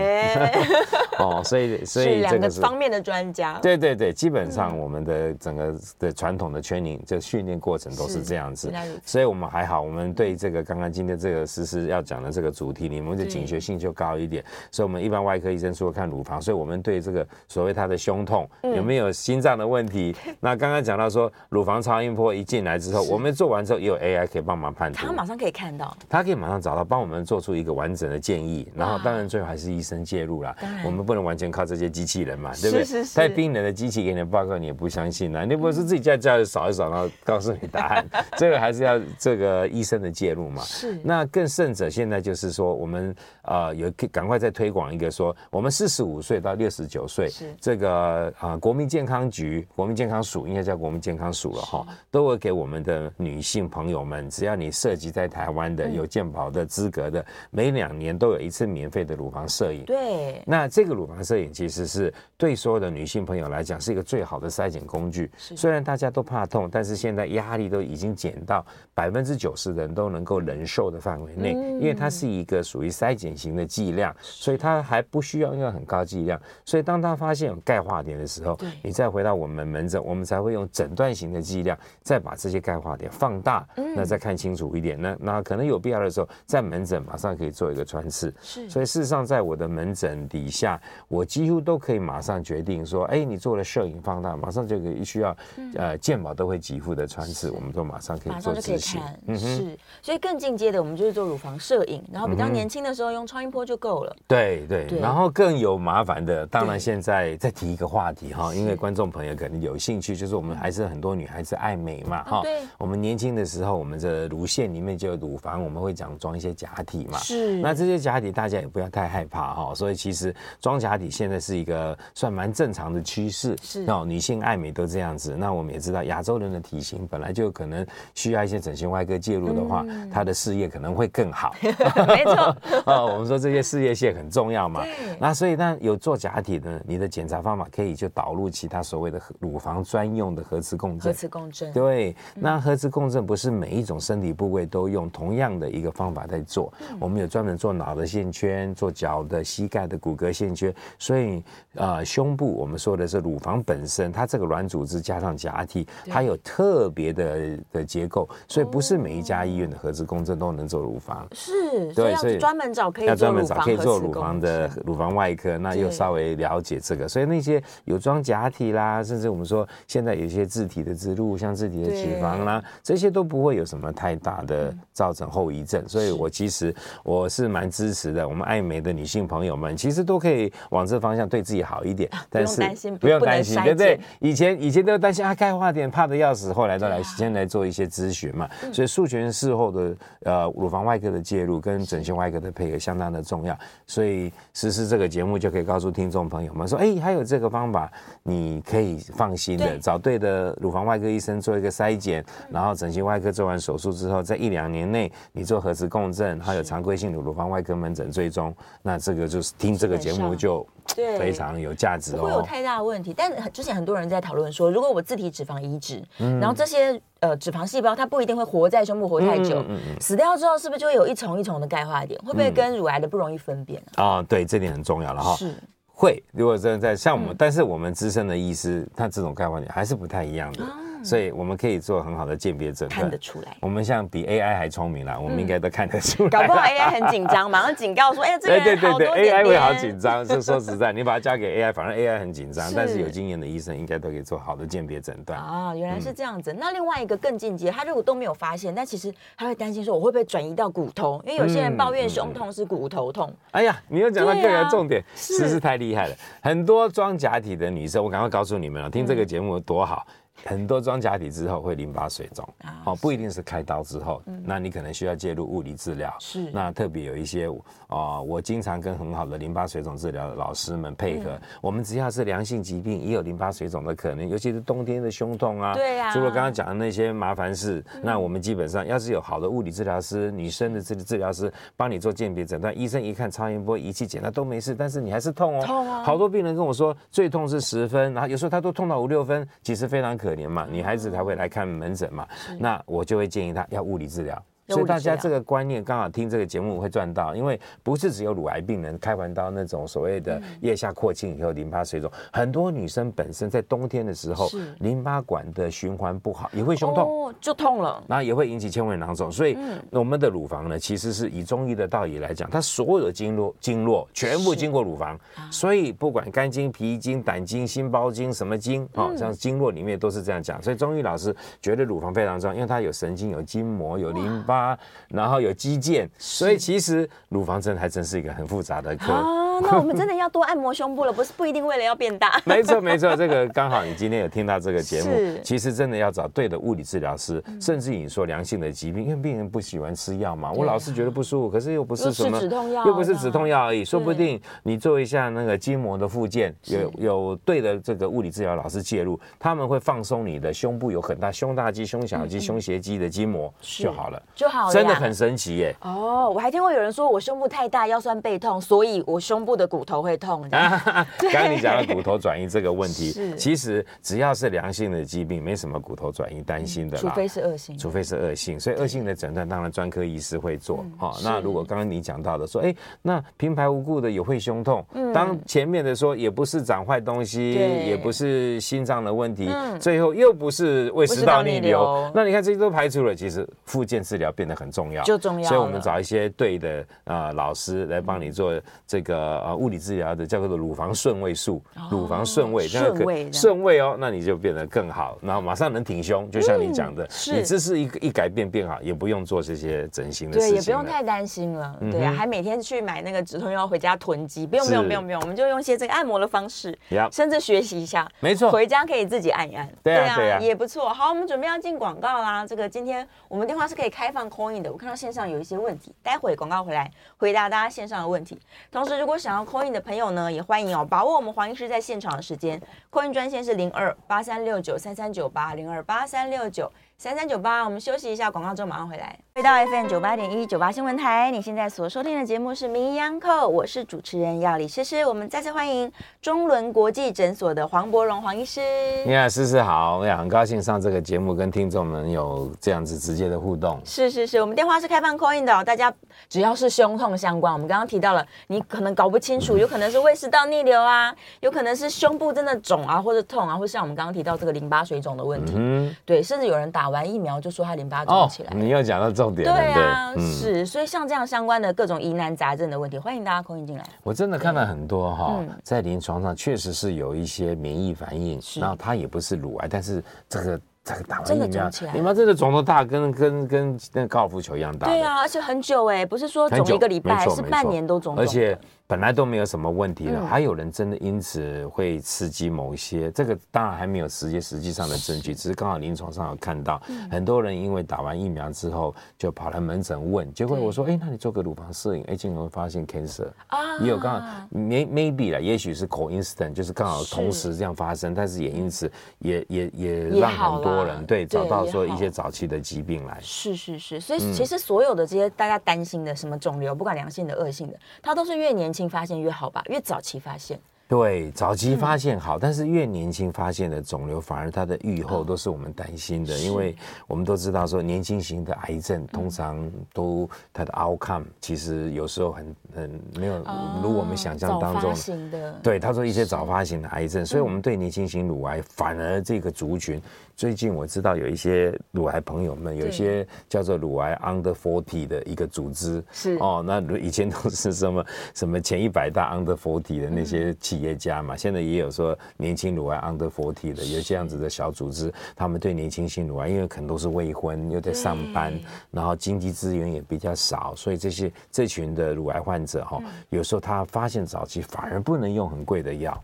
[1.23, 3.59] 哦，所以 所以两个方面的专家。
[3.62, 8.73] 对对对，基本上我们的整个的传统的 training 这训练过程都是这样子。
[9.05, 12.33] 所以我们还好，我们对这个刚刚今天这个诗诗要讲的。
[12.33, 30.56] 这个主题，你们的警觉性就高一点，所以，我们一般外科医生说看乳房，所以我们对这个所谓他的胸痛有没有心脏的问题，那刚刚讲到说乳房超音波一进来之后，我们做完之后也有 AI 可以帮忙判断，他马上可以看到，他可以马上找到，帮我们做出一个完整的建议，然后当然最后还是医生介入啦，
[30.87, 33.04] 我们不能完全靠这些机器人嘛，对不对？
[33.14, 38.06] 太冰冷的机器给你的报告你也不相信啊，你不是自己在家里扫一扫，然后告诉你答案，
[38.38, 40.62] 这个还是要这个医生的介入嘛。
[40.62, 43.14] 是，那更甚者现在就是说我们。
[43.44, 47.28] 呃，有赶快再推广一个说，我们四十五岁到六十九岁，
[47.60, 59.84] 这个啊、呃，国民健康局、国民健康署应该叫国民健康署了哈，都会给我们的女性朋友们，只要你涉及在台湾的有健保的资格的，每两年都有一次免费的乳房摄影。
[59.86, 65.28] 对，那这个乳房摄影其实是对所有的女性朋友来讲是一个最好的筛检工具。
[65.37, 72.93] 虽然大家都怕痛，但是现在压力都已经减到百分之九十人都能够忍受的范围内，因为它是一个属于。
[72.93, 76.39] 筛检型的剂量，所以它还不需要用很高剂量。
[76.65, 85.00] 所以当他发现有钙化点的时候，你再回到我们门诊，我们才会用诊断型的剂量，再把这些钙化点放大，那再看清楚一点。
[85.00, 88.33] 那那可能有必要的时候，在门诊马上可以做一个穿刺。
[88.43, 95.34] 是，所以事实上，在我的门诊底下，我几乎都可以马上决定说，哎，你做了摄影放大，马上就可以需要
[95.76, 99.00] 呃健保都会给付的穿刺，我们都马上可以做执行。
[99.26, 99.76] 嗯。
[100.02, 102.82] 所以更进阶的，我们就是做乳房摄影，然后比较年轻。
[102.82, 104.16] 的时候用超音波就够了。
[104.26, 112.40] 对对，然后更有麻烦的，当然现在再提一个话题哈，因为观众朋友可能有兴趣，就是我们还是很多女孩子爱美嘛哈。
[112.42, 112.62] 对。
[112.78, 117.18] 我们年轻的时候，我们的乳腺里面就有乳房，我们会讲装一些假体嘛。
[117.18, 117.58] 是。
[117.58, 123.56] 那这些假体大家也不要太害怕哈，所以其实装假体现在是一个算蛮正常的趋势。
[123.63, 123.85] 是。
[123.89, 125.37] 哦，女性爱美都这样子。
[125.37, 131.54] 那我们也知道，亚洲人的体型本来就可能需要一些整形外科介入的话，他的事业可能会更好。
[131.63, 132.56] 没错。
[132.85, 134.85] 啊，我们说这些事业线很重要嘛，
[135.19, 141.13] 那所以呢，有做假体的，你的检查方法可以就导入其他所谓的乳房专用的核磁共振。
[141.13, 141.73] 核磁共振。
[141.73, 151.42] 对，那核磁共振不是每一种身体部位都用同样的一个方法在做，我们有专门做脑的线圈，做脚的、膝盖的骨骼线缺，所以
[151.75, 161.26] 呃，胸部我们说的是乳房本身，它这个软组织加上假体，它有特别的的结构，所以不是每一家医院的核磁共振都能做乳房。
[161.32, 175.82] 是，对，所以专门找可以要专门找可以做乳房的乳房外科，那又稍微了解这个，所以那些有装假体啦，甚至我们说现在有一些自体的植入，像自体的脂肪啦，这些都不会有什么太大的造成后遗症。
[175.88, 182.62] 所以我其实我是蛮支持的，我们爱美的女性朋友们其实都可以往这方向对自己好一点，但是
[183.00, 183.99] 不用担心，对不对？
[184.21, 188.49] 以前以前都担心啊，钙化点怕的要死，后来都来先来做一些咨询嘛。
[188.73, 193.56] 所以术前事后的呃乳房外科的介入跟整形外科的配合相当的重要。
[193.86, 197.91] 所以实施这个节目就可以告诉听众朋友们说，哎，还有这个方法，
[198.23, 213.15] 你可以放心的找对的乳房外科医生做一个筛检，然后整形外科做完手术之后，在一两年内你做核磁共振，还有常规性的乳房外科门诊追踪，那这个就是听这个节目就非常有价值哦，不会有太大的问题。
[213.17, 219.65] 但之前很多人在讨论说，如果我自体脂肪移植，然后这些呃脂肪细胞它不一定会活在胸部活太久，
[220.00, 222.21] 死掉之后是不是就会有一重一重的钙化点？
[222.23, 224.21] 会不会跟乳癌的不容易分辨啊？
[224.25, 225.37] 对，这点很重要了哈。
[225.37, 225.55] 是
[225.87, 230.65] 会，如果真的在像我们，但是我们资深的医师，他这种钙化点还是不太一样的。
[231.04, 233.56] 所以我们可以做很好的鉴别诊断，看得出来。
[233.60, 236.30] 我们像比 AI 还聪明啦，我们应该都看得出来。
[236.30, 245.38] 搞不好 AI 很紧张，马上警告说：“哎，这个对对对，AI 会好紧张。”是说实在，你把它交给 AI，反正 AI 很紧张，但是有经验的医生应该都可以做好的鉴别诊断。
[245.38, 246.54] 啊，原来是这样子。
[246.58, 253.32] 那另外一个更进阶，他如果都没有发现，但其实他会担心说：“我会不会转移到骨头？”因为有些人抱怨胸痛是骨头痛。
[253.52, 256.15] 哎呀，你又讲到个人重点，是是太厉害了。
[256.43, 260.06] 很多装假体的女生，我赶快告诉你们了，听这个节目多好。
[260.45, 262.47] 很多装假体之后会淋巴水肿，
[262.85, 266.13] 哦，不一定是开刀之后，那你可能需要介入物理治疗。
[266.19, 267.47] 是，那特别有一些
[267.89, 275.75] 啊，我经常跟很好的淋巴水肿治疗的老师们配合，我们只要是良性疾病，也有淋巴水肿的可能，尤其是冬天的胸痛啊。
[275.75, 276.13] 对呀。
[276.13, 285.65] 除了刚刚讲的那些麻烦事，那我们基本上要是有好的物理治疗师、女生的这个治疗师帮你做鉴别诊断，医生一看超音波仪器检查都没事，但是你还是痛哦。
[285.65, 286.02] 痛啊！
[286.02, 290.31] 好多病人跟我说最痛是十分，然后有时候他都痛到五六分，其实非常可。
[290.32, 292.26] 可怜嘛，女孩子才会来看门诊嘛，
[292.58, 294.42] 那我就会建议她要物理治疗。
[294.75, 304.49] 所以大家这个观念刚好听这个节目会赚到，因为不是只有乳癌病人开完刀那种所谓的腋下扩清以后淋巴水肿，很多女生本身在冬天的时候
[304.80, 309.30] 淋巴管的循环不好，也会胸痛，就痛了，然后也会引起纤维囊肿。
[309.30, 309.56] 所以
[309.91, 315.19] 我们的乳房呢，其实是以中医的道理来讲，它所有的经络经络全部经过乳房，
[315.50, 320.63] 所以不管肝经、脾经、胆经、心包经什么经，哦，像经络里面都是这样讲。
[320.63, 324.61] 所以中医老师觉得乳房非常重要，因为它有神经、有筋膜、有淋巴。
[324.62, 329.12] 啊，然后有肌腱，所以其实乳房真的还真是一个很复杂的科。
[329.12, 332.40] 啊， 那我们真的要多按摩胸部了，不是不一定为了要变大。
[332.44, 335.10] 没错没错，这个刚好你今天有听到这个节目，
[335.42, 355.75] 其实真的要找对的物理治疗师，嗯、甚至你说良性的疾病，因为病人不喜欢吃药嘛，我老是觉得不舒服，可是又不是什么止痛药，又不是止痛药而已，说不定你做一下那个筋膜的复健，有有对的这个物理治疗老师介入，他们会放松你的胸部有很大胸大肌、胸小肌、胸斜肌的筋膜就好了，就真的很神奇耶。
[355.80, 360.47] 哦，我还听过有人说我胸部太大，腰酸背痛，所以我胸部的骨头会痛。
[360.50, 370.84] 刚刚你讲的骨头转移这个问题， 其实只要是良性的疾病，没什么骨头转移担心的，除非是恶性，除非是恶性，所以恶性的诊断当然专科医师会做。
[370.97, 385.49] 好，那如果刚刚你讲到的说，哎，那平白无故的也会胸痛，当前面的说也不是长坏东西，也不是心脏的问题，最后又不是胃食道逆流，那你看这些都排除了，其实附件治疗变得很重要，就重要。
[385.49, 388.52] 所以我们找一些对的啊老师来帮你做
[388.86, 406.76] 这个呃物理治疗的，叫做乳房顺位术，乳房顺位，顺位顺位哦，那你就变得更好，然后马上能挺胸，就像你讲的，你姿势一一改变变好，也不用做这些整形的事情，对，也不用太担心了，对啊，还每天去买那个止痛药回家囤积，不用不用不用不用，我们就用一些这个按摩的方式，
[407.10, 410.88] 甚至学习一下，没错，回家可以自己按一按，对啊对啊，也不错。
[410.88, 418.41] 好，我们准备要进广告啦，这个今天我们电话是可以开放 coin 的，我看到线上有一些问题，待会广告回来回答大家线上的问题。
[418.71, 426.71] 同时，如果想要 coin 的朋友呢，也欢迎哦，把握我们黄医师在现场的时间，coin 专线是零二八三六九三三九八零二八三六九。
[427.02, 427.65] 三三九八。
[427.65, 429.19] 我们休息一下，广告之后马上回来。
[429.34, 435.04] 回到 FM 九八点一九八新闻台，你现在所收听的节目是《名医央叩》，我是主持人要李诗诗。
[435.04, 438.60] 我们再次欢迎中伦国际诊所的黄柏荣黄医师。
[439.04, 443.80] 你好，诗诗好，我也很高兴上这个节目，跟听众们有这样子直接的互动。
[443.84, 445.93] 是是是，我们电话是开放 call in 的，大家
[446.28, 455.54] 只要是胸痛相关，我们刚刚提到了，你可能搞不清楚，有可能是胃食道逆流啊，有可能是胸部真的肿啊，或者痛啊，或像我们刚刚提到这个淋巴水肿的问题。
[455.56, 458.50] 嗯，对，甚至有人打完疫苗就说他淋巴肿起来。
[458.50, 459.56] 哦，你又讲到重点了。
[459.56, 460.13] 对啊。
[460.17, 463.85] 嗯、是，所以像这样相关的各种疑难杂症的问题，欢迎大家空运进来。
[464.02, 470.61] 我真的看到很多哈，嗯、在临床上确实是有一些免疫反应，然后它也不是乳癌，但是这个。
[470.84, 474.88] 这个打完疫苗，你妈真的肿得大，跟跟跟那个高尔夫球一样大。
[474.88, 478.16] 对啊，而且很久哎，不是说肿一个礼拜，是半年都肿。
[478.18, 478.58] 而且
[478.93, 486.78] 本来都没有什么问题了，还有人真的因此会刺激某一些，这个当然还没有实际实际上的证据，只是刚好临床上有看到，
[487.11, 500.73] 很多人因为打完疫苗之后就跑来门诊问，结果我说，哎，那你做个乳房摄影，哎，竟然会发现 cancer 啊，也有刚好 may maybe 了，也许是 coincidence，就是刚好同时这样发生，但是也因此也也也让很多。
[500.73, 510.58] 多人对找到说一些早期的疾病来，是是是，所以其实所有的这些大家担心的什么肿瘤，不管良性的、恶性的，它都是越年轻发现越好吧，越早期发现。
[510.88, 523.38] 对，早期发现好，嗯、但是越年轻发现的肿瘤，反而它的预后都是我们担心的，哦、因为我们都知道说年轻型的癌症通常都它的 outcome 其实有时候很很没有
[523.82, 530.02] 如我们想象当中，的对，他说一些早发型的癌症，所以我们对年轻型乳癌反而这个族群。
[530.36, 536.36] 最近我知道有一些乳癌朋友们，有一些叫做乳癌 under forty 的一个组织，是。
[536.40, 548.52] 哦，那以前都是什么什么前一百大 under forty 的那些企业家嘛，现在也有说年轻乳癌 under forty 的，有这样子的小组织，他们对年轻性乳癌，因为可能都是未婚又在上班，
[548.90, 556.21] 然后经济资源也比较少，所以这些这群的乳癌患者哈，有时候他发现早期反而不能用很贵的药。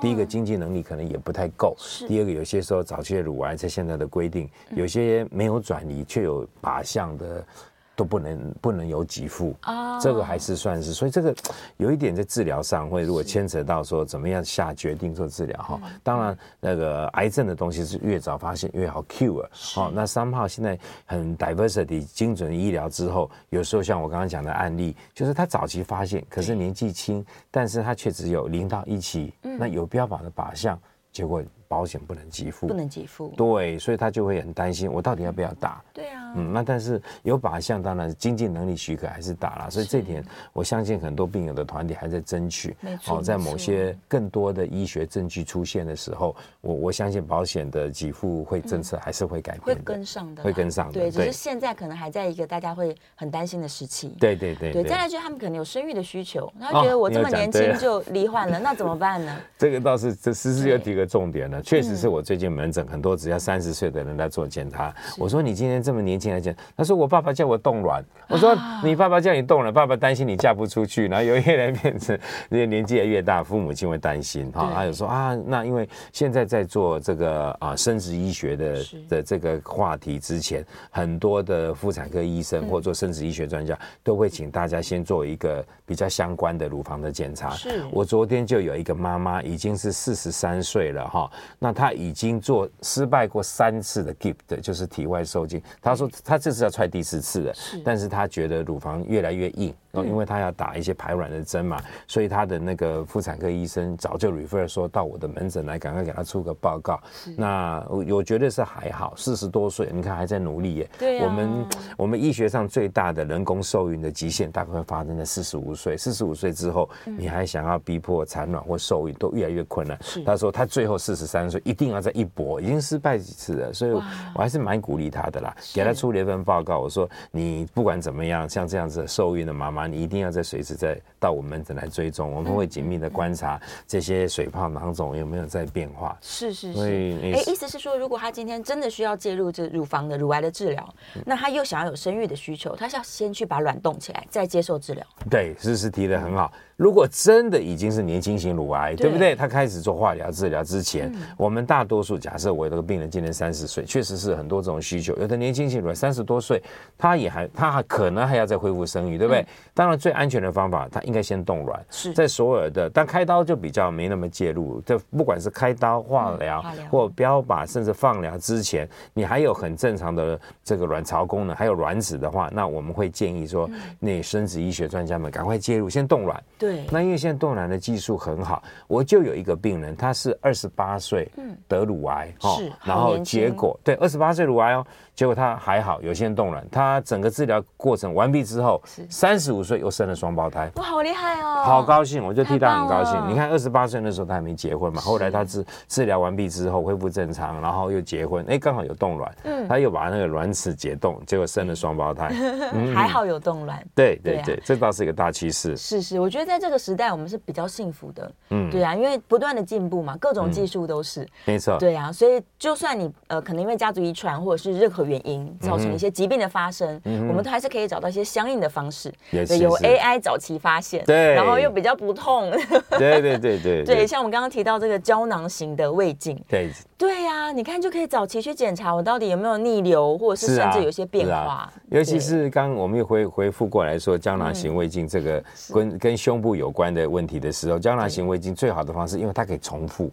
[0.00, 7.44] 第一个经济能力可能也不太够，第二个有些时候早期的乳癌在现在的规定，有些没有转移却有靶向的。
[7.94, 9.54] 都不能不能有给付。
[9.60, 11.34] 啊，这个还是算是，所以这个
[11.76, 30.78] 有一点在治疗上会，如果牵扯到说怎么样下决定做治疗哈，当然那个癌症的东西是越早发现越好 cure，好，那三号现在很 diversity 精准医疗之后，有时候像我刚刚讲的案例，就是他早期发现，可是年纪轻，但是他却只有零到一期，那有标靶的靶向，
[31.12, 31.42] 结果。
[31.72, 35.82] 保险不能给付，不能给付，对，所以他就会很担心，我到底要不要打？
[35.94, 42.76] 对啊，嗯，那但是有靶向，当然经济能力许可还是打了，所以这点我相信很多病友的团体还在争取。
[42.82, 50.92] 没错，在某些更多的医学证据出现的时候，我我相信保险的给付会政策还是会改变，会跟上的，会跟上的。
[50.92, 54.14] 对，只是现在可能还在一个大家会很担心的时期。
[54.20, 59.34] 对对对，对，再来就是他们可能有生育的需求，他觉得我这么年轻就罹患了，那怎么办呢？
[59.56, 62.42] 这个倒是，这诗诗有几个重点呢，确实是我最近。
[62.42, 64.92] 进门诊很多，只要三十岁的人来做检查。
[65.16, 68.04] 我说你今天这么年轻来讲，他说我爸爸叫我冻卵。
[68.26, 74.72] 我说你爸爸叫你冻卵，爸爸担心你嫁不出去，然后有一人变成那些年纪也越大，父母亲会担心哈。
[74.74, 87.50] 他就说啊，那因为现在在做这个啊生殖医学的的这个话题之前，很多的妇产科医生或做生殖医学专家都会请大家先做一个比较相关的乳房的检查。
[87.50, 92.32] 是我昨天就有一个妈妈已经是四十三岁了哈，那他已经。
[92.42, 99.72] 做失败过三次的 gift 就是体外受精，他说他这次要踹第四次了，但是他觉得乳房越来越硬。
[99.92, 106.98] 然后，因为他要打一些排卵的针嘛，所以他的那个妇产科医生早就 refer 说到我的门诊来，赶快给他出个报告。
[107.36, 110.90] 那我我觉得是还好，四十多岁，你看还在努力耶。
[110.98, 111.26] 对啊。
[111.26, 111.66] 我们
[111.98, 119.98] 我们医学上最大的人工受孕的极限大概会发生在四十五岁，四十五岁之后，你还想要逼迫产卵或受孕都越来越困难。
[120.24, 124.00] 他说他最后四十三岁一定要再一搏，已经失败几次了，所以我
[124.36, 126.78] 还是蛮鼓励他的啦，给他出了一份报告。
[126.78, 129.81] 我说你不管怎么样，像这样子受孕的妈妈。
[129.86, 136.16] 你一定要在随时再到我们门诊来追踪，我们会紧密的观察这些水泡囊肿有没有在变化。
[136.20, 136.80] 是是是，
[137.22, 140.94] 哎，意思是说，如果他今天真的需要介入这乳房的乳癌的治疗，
[141.26, 145.06] 那他又想要有生育的需求，他是要先去把卵冻起来，再接受治疗。
[145.28, 146.50] 对，是是提的很好。
[146.82, 149.36] 如果真的已经是年轻型乳癌，对对不对？
[149.36, 155.14] 他开始做化疗治疗之前，嗯我们大多数假设我这个病人今年三十岁，确实是很多这种需求。
[155.18, 156.60] 有的年轻型乳癌三十多岁，
[156.98, 159.46] 他也还他还可能还要再恢复生育，对不对？
[159.72, 161.80] 当然最安全的方法，他应该先冻卵。
[161.88, 164.80] 是在所有的，但开刀就比较没那么介入。
[164.80, 176.42] 这不管是开刀、化疗化疗或标靶，甚至放疗之前，你还有很正常的这个卵巢功能，还有卵子的话，那我们会建议说，那生殖医学专家们赶快介入，先冻卵。
[176.58, 181.30] 对，那因为现在冻卵的技术很好，我就有一个病人，他是二十八岁
[181.68, 190.70] 得乳癌，嗯是然后结果对二十八岁乳癌哦，结果他还好，有先冻卵，他整个治疗过程完毕之后，三十五岁又生了双胞胎。
[190.76, 193.28] 哇，好厉害哦，好高兴，我就替他很高兴。
[193.28, 202.30] 你看，二十八岁那时候他还没结婚嘛，后来他治治疗完毕之后恢复正常，然后又结婚，哎，刚好有冻卵，嗯他又把那个卵子解冻，结果生了双胞胎。
[202.72, 203.82] 嗯还好有冻卵。
[203.94, 205.76] 对对对，这倒是一个大趋势。
[205.76, 208.70] 是是，我觉得在这个时代我们是比较幸福的，嗯。
[208.70, 211.76] 对啊，因为不断的进步嘛，各种技术都是，没错。
[211.78, 219.96] 对啊，所以就算你呃可能因为家族遗传或者是任何原因造成一些疾病的发生，我们都还是可以找到一些相应的方式，对，有也是。
[219.96, 221.34] 是 AI 早期发现，对。
[221.34, 222.50] 然后又比较不痛，
[222.90, 226.70] 对对对对 对，像我们刚刚提到这个胶囊型的胃镜，对。
[227.02, 235.42] 对呀、你看就可以早期去检查我到底有没有逆流，或者是甚至有一些变化，尤其是刚刚我们又回回复过来说胶囊型胃镜这个
[235.74, 240.10] 跟跟胸部有关的问题的时候，胶囊型胃镜最好的方式，因为它可以重复。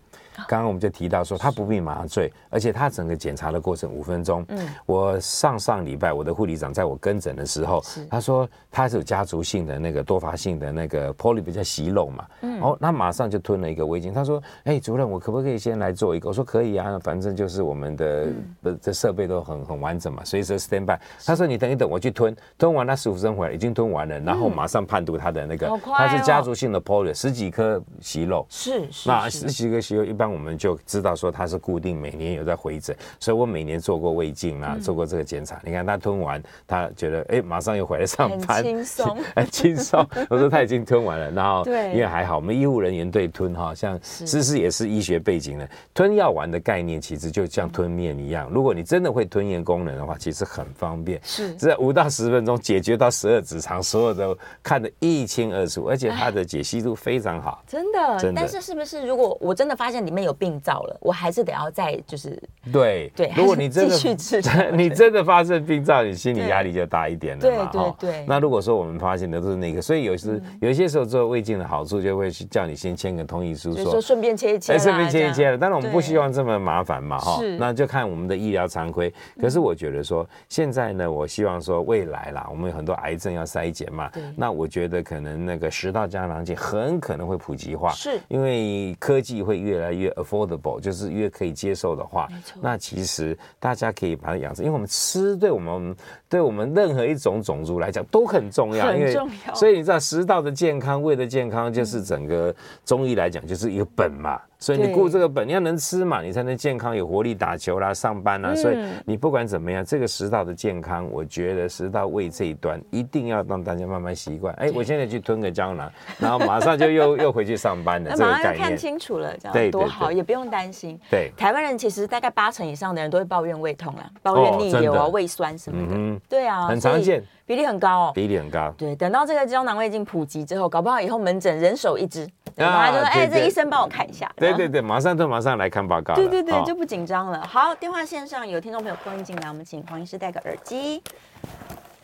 [0.47, 4.45] 刚刚我们就提到说，它不必麻醉，而且它整个检查的过程五分钟。
[4.47, 14.13] 嗯，我上上礼拜我的护理长在我跟诊的时候，他说他是有家族性的那个多发性的那个 polyp 比较息肉嘛，嗯，哦，那马上就吞了一个胃镜。
[14.13, 16.29] 他说，哎，主任，我可不可以先来做一个？
[16.29, 18.27] 我说可以啊，反正就是我们的
[18.63, 20.99] 的这设备都很很完整嘛，随时 stand by。
[21.25, 30.29] 他说你等一等，我去吞，吞完他十五分钟回来已经吞完了，然后马上判读他的那个，他是家族性的 polyp 十几颗息肉，是是，那十几颗息肉一般。
[30.29, 35.59] 我们就知道说他是固定每年有在回诊，所以我每年做过胃镜啊，做过这个检查。
[35.65, 40.07] 你看他吞完，他觉得哎，马上又回来上班，很轻松， 很轻松。
[40.29, 48.49] 我说他已经吞完了，然后对，因为还好，我们医护人员对吞哈，像思思也是医学背景的，吞药丸的概念其实就像吞面一样。
[48.51, 58.19] 如果你真的会吞咽功能的话，其实很方便，是在五到十分钟解决到十二指肠，所有的看得一清二楚，而且它的解析度非常好，真的。
[58.19, 58.41] 真的。
[58.41, 62.41] 但是是不是如果我真的发现里面有病灶了，我还是得要再就是
[62.71, 63.95] 对对，如果你真的
[64.73, 67.69] 你真的发生病灶，你心理压力就大一点了嘛。
[67.71, 68.25] 对对对。
[68.27, 75.57] 那如果说我们发现的都是那个，所以有时有些时候做胃镜的好处，就会去叫你先签个同意书，说顺便切一切，哎，顺便切一切了。
[75.57, 77.39] 当然我们不希望这么麻烦嘛，哈。
[77.57, 79.13] 那就看我们的医疗常规。
[79.39, 84.09] 可是我觉得说，现在呢，我希望说未来啦，我们有很多癌症要筛检嘛。
[84.35, 92.27] 那我觉得可能那个食道胶囊镜很可能会普及化，是因为科技会越来越 affordable，就是越可以接受的话，
[92.61, 95.95] 那其实大家可以把它养成，因为我们吃对我们
[96.27, 99.53] 对我们任何一种种族来讲都很重要，很重要。
[99.53, 102.53] 所以你知道食道的健康、胃的健康，就是整个
[102.85, 104.39] 中医来讲就是一个本嘛。
[104.59, 108.53] 所以你顾这个本，你要能吃嘛，你才能健康有活力打球啦、上班啦。
[108.53, 114.53] 所以你不管怎么样，这个食道的健康，我觉得食道胃这一端一定要让大家慢慢习惯。
[114.55, 118.11] 哎，我现在去吞个胶囊，然后马上就 又又回去上班了。
[118.11, 120.99] 这个概念，马上就看清楚了，这样多好，也不用担心。
[121.09, 126.21] 对，台湾人其实大概八成以上的人都会抱怨胃痛啊，抱怨逆流啊、胃酸什么的。
[126.27, 127.23] 对啊，很常见。
[127.45, 128.71] 比例很高哦，比例很高。
[128.77, 136.15] 对，等到这个胶囊胃镜普及之后，搞不好以后门诊人手一支，然后他就说：“哎，这医生帮我看一下。”对对对，马上就马上来看报告。
[136.15, 137.45] 对对对，就不紧张了。
[137.45, 141.01] 好，电话线上有听众朋友拨音进来，我们请黄医师戴个耳机，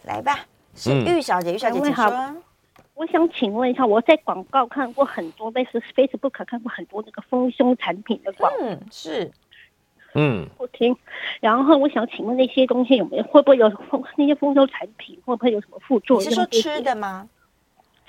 [0.04, 0.40] 来吧。
[0.76, 2.36] 是玉小姐，玉小姐，请说。
[2.94, 8.58] 我想请问一下，我在广告看过很多，类似 Facebook 看过很多那个丰胸产品的广告。
[8.62, 9.32] 嗯，是。
[10.18, 10.96] 嗯，我听，
[11.42, 13.70] 然后我想请问那些东西有没有，会不会有
[14.16, 16.26] 那些丰胸产品会不会有什么副作用？
[16.26, 17.28] 你是说吃的吗？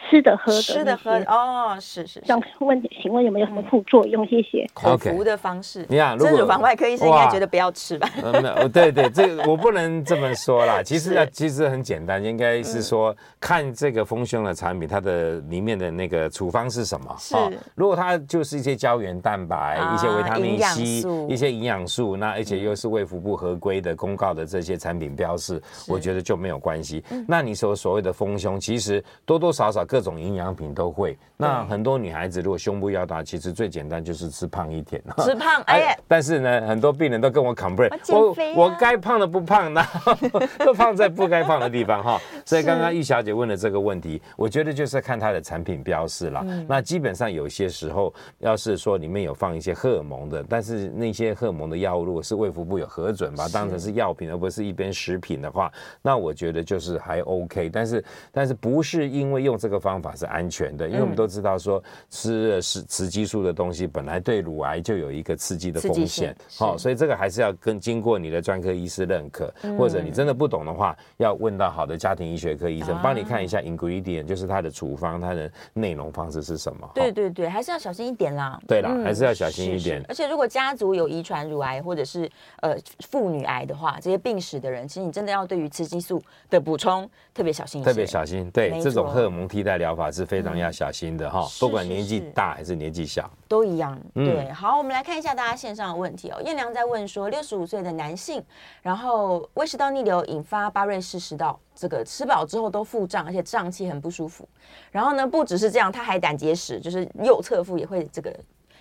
[0.09, 2.23] 吃的喝的，吃的喝的哦，是是。
[2.25, 4.27] 想问，请问有没有什么副作用？
[4.27, 4.67] 谢谢。
[4.75, 8.09] 口服的方式，你看，这乳房外科医生应该觉得不要吃吧？
[8.23, 10.83] 呃，没有， 对对，这个我不能这么说啦。
[10.83, 17.17] 其实啊，其实很简单，应该是说看这个丰胸的产品，它的里面的那个处方是什么？
[17.19, 17.35] 是。
[17.75, 27.03] 如果它就是一些胶原蛋白、一些维他命 C、一些营养素，那而且又是卫福部合规的公告的这些产品标示，我觉得就没有关系。
[27.27, 29.86] 那你说所谓的丰胸，其实多多少少。
[29.87, 31.17] 各种营养品都会。
[31.39, 35.03] 那很多女孩子如果胸部要大，其实最简单就是吃胖一点。
[35.25, 35.97] 吃胖，哎呀！
[36.09, 39.87] 但是呢，很多病人都跟我 complain，我我该胖的不胖，那
[40.65, 42.21] 都胖在不该胖的地方哈。
[42.45, 46.45] 所以刚刚玉小姐问的这个问题，我觉得就是看它的产品标示了。
[46.69, 55.71] 那基本上有些时候，要是说里面有放一些荷尔蒙的，但是那些荷尔蒙的药物，如果是卫福部有核准，把它当成是药品而不是一边食品的话，
[56.03, 57.69] 那我觉得就是还 OK。
[57.69, 60.89] 但是但是不是因为用这个方法是安全的？
[60.89, 66.37] 因为我们都知道说吃是雌激素的东西，本来对乳癌就有一个刺激的风险。
[66.57, 76.89] 好，所以这个还是要跟经过你的专科医师认可，或者你真的不懂的话，要问到好的家庭医学科医生帮你看一下 ingredient，就是它的处方，它的内容方式是什么。
[76.95, 78.61] 对对对，还是要小心一点啦。
[78.67, 80.03] 对啦，还是要小心一点。
[80.09, 82.77] 而且如果家族有遗传乳癌或者是呃
[83.09, 87.83] 妇女癌的话，这些病史的人，其实你真的要对于雌激素的补充特别小心。
[87.83, 94.01] 特别小心，对这种荷尔蒙替代疗法是非常要小心的哈，不管年纪大还是年纪小，都一样。
[94.15, 96.41] 对，好，我们来看一下大家线上的问题哦。
[96.43, 98.43] 燕良在问说，六十五岁的男性，
[98.81, 104.49] 然后胃食道逆流引发巴瑞氏食道，这个吃饱之后都腹胀，而且胀气很不舒服。
[104.93, 108.33] 然后呢，不只是这样，他还胆结石，就是右侧腹也会这个。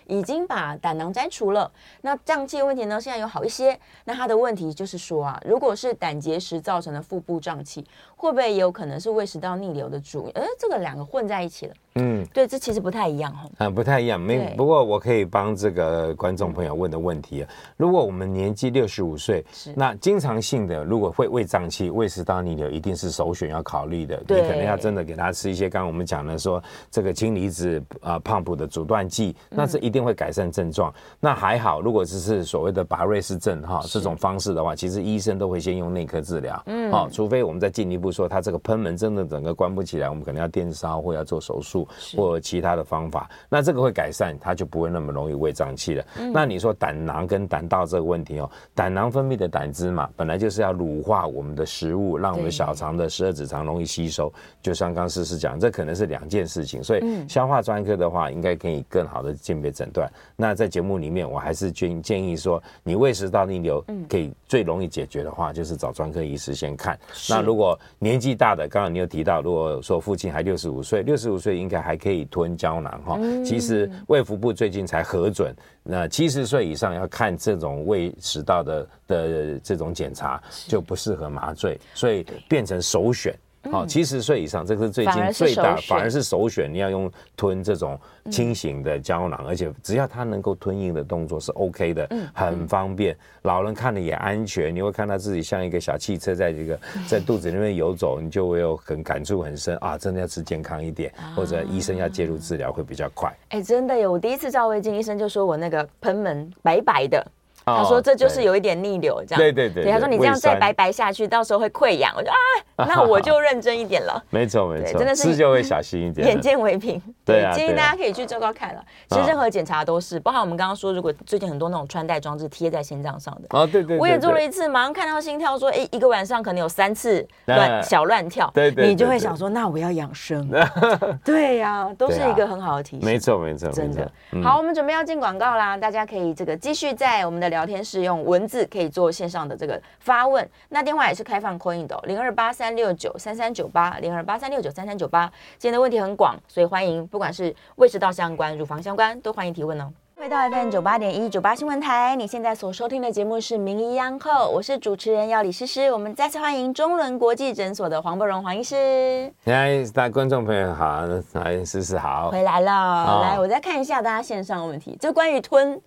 [0.08, 1.72] 已经把胆囊摘除了，
[2.02, 3.02] 那胀气的问题呢？
[3.02, 3.76] 现在有好一些。
[4.04, 7.84] 那他的问题就是说啊，如果是胆结石造成的腹部胀气，
[8.26, 10.32] 会不会也有可能是胃食道逆流的主因？
[10.34, 11.74] 呃，这个两个混在一起了。
[11.98, 13.48] 嗯，对，这其实不太一样哈。
[13.60, 14.20] 嗯，不太一样。
[14.20, 24.18] 没，不过我可以帮这个观众朋友问的问题啊，如果我们年纪六十五岁，那经常性的如果会胃胀气、胃食道逆流，一定是首选要考虑的。
[24.28, 26.62] 对，你可能要真的给他吃一些刚刚我们讲的说
[26.92, 30.94] 这个氢离子啊、pump 的阻断剂，那是一定会改善症状。
[31.22, 36.62] 那还好，如果只是所谓的拔瑞氏症哈这种方式的话，其实医生都会先用内科治疗。
[36.66, 41.88] 嗯，好，除非我们再进一步说他这个喷门真的整个关不起来，我们可能要电烧或要做手术。
[42.16, 46.06] 或其他的方法，那这个会改善，它就不会那么容易胃胀气了。
[46.18, 54.32] 嗯、那你说胆囊跟胆道这个问题哦，胆囊分泌的胆汁嘛，本来就是要乳化我们的食物，让我们小肠的十二指肠容易吸收。
[54.62, 60.10] 就像刚诗诗讲，这可能是两件事情，所以消化专科的话，应该可以更好的鉴别诊断。
[60.36, 66.98] 那在节目里面，我还是建建议说，你胃食道逆流可以最容易解决的话，就是找专科医师先看。
[67.30, 72.26] 那如果年纪大的，刚刚你有提到，如果说父亲还六十五岁，六十五岁应该还可以。
[72.36, 83.34] 吞胶囊哈，其实卫福部最近才核准，那七十岁以上要看这种胃食道的的这种检查就不适合麻醉，所以变成首选。
[83.72, 86.72] 好，七十岁以上，这个是最近最大，反而是首选。
[86.72, 88.00] 你要用吞这种
[88.32, 93.16] 轻型的胶囊，而且只要它能够吞咽的动作是 OK 的，很方便。
[93.44, 99.98] 老人看了也安全，你会看到自己像一个小汽车在这个在肚子里面游走，你就会有很感触很深啊！
[99.98, 103.36] 真的要吃健康一点，或者医生要介入治疗会比较快。
[103.50, 107.26] 哎，真的有，我第一次照胃镜，医生就说我那个喷门白白的。
[107.66, 109.40] 他说这就是有一点逆流，这样。
[109.40, 109.92] 对对对。
[109.92, 112.14] 他说你这样再白白下去，到时候会溃疡。
[112.16, 112.30] 我就
[112.76, 114.24] 啊，那我就认真一点了。
[114.30, 117.02] 没 错没错，真的是吃就会小心一点，眼见为凭。
[117.26, 118.86] 对，建议大家可以去做做看了。
[119.10, 123.58] 其实任何检查都是，包含我们刚刚说，如果最近很多那种穿戴装置贴在心脏上的。
[123.58, 123.98] 啊对对。
[123.98, 128.52] 我也做了一次，马上看到心跳说，哎，一个晚上可能有三次乱小乱跳。
[128.54, 128.88] 对对。
[128.88, 130.48] 你就会想说，那我要养生。
[131.26, 133.06] 对呀，都是一个很好的提醒。
[133.06, 134.12] 没错没错，真的。
[134.44, 137.46] 好，我们准备要进广告啦，大家可以这个继续在我们的。
[137.56, 145.32] 聊天室用文字可以做线上的这个发问，那电话也是开放 call in 的，零二八三六九三三九八，零二八三六九三三九八。
[145.58, 149.90] 今天的问题很广，所以欢迎不管是胃食道相关、乳房相关，都欢迎提问哦。
[150.18, 155.90] 回到 FM 九八点一九八新闻台，你现在所收听的节目是名医央后，我是主持人要李诗诗。
[155.90, 159.32] 我们再次欢迎中伦国际诊所的黄伯荣黄医师。
[159.46, 161.06] 嗨，大家观众朋友好，
[161.36, 162.74] 来诗诗好，回来了。
[162.74, 165.82] 哦、来，我再看一下大家线上的问题，就关于吞。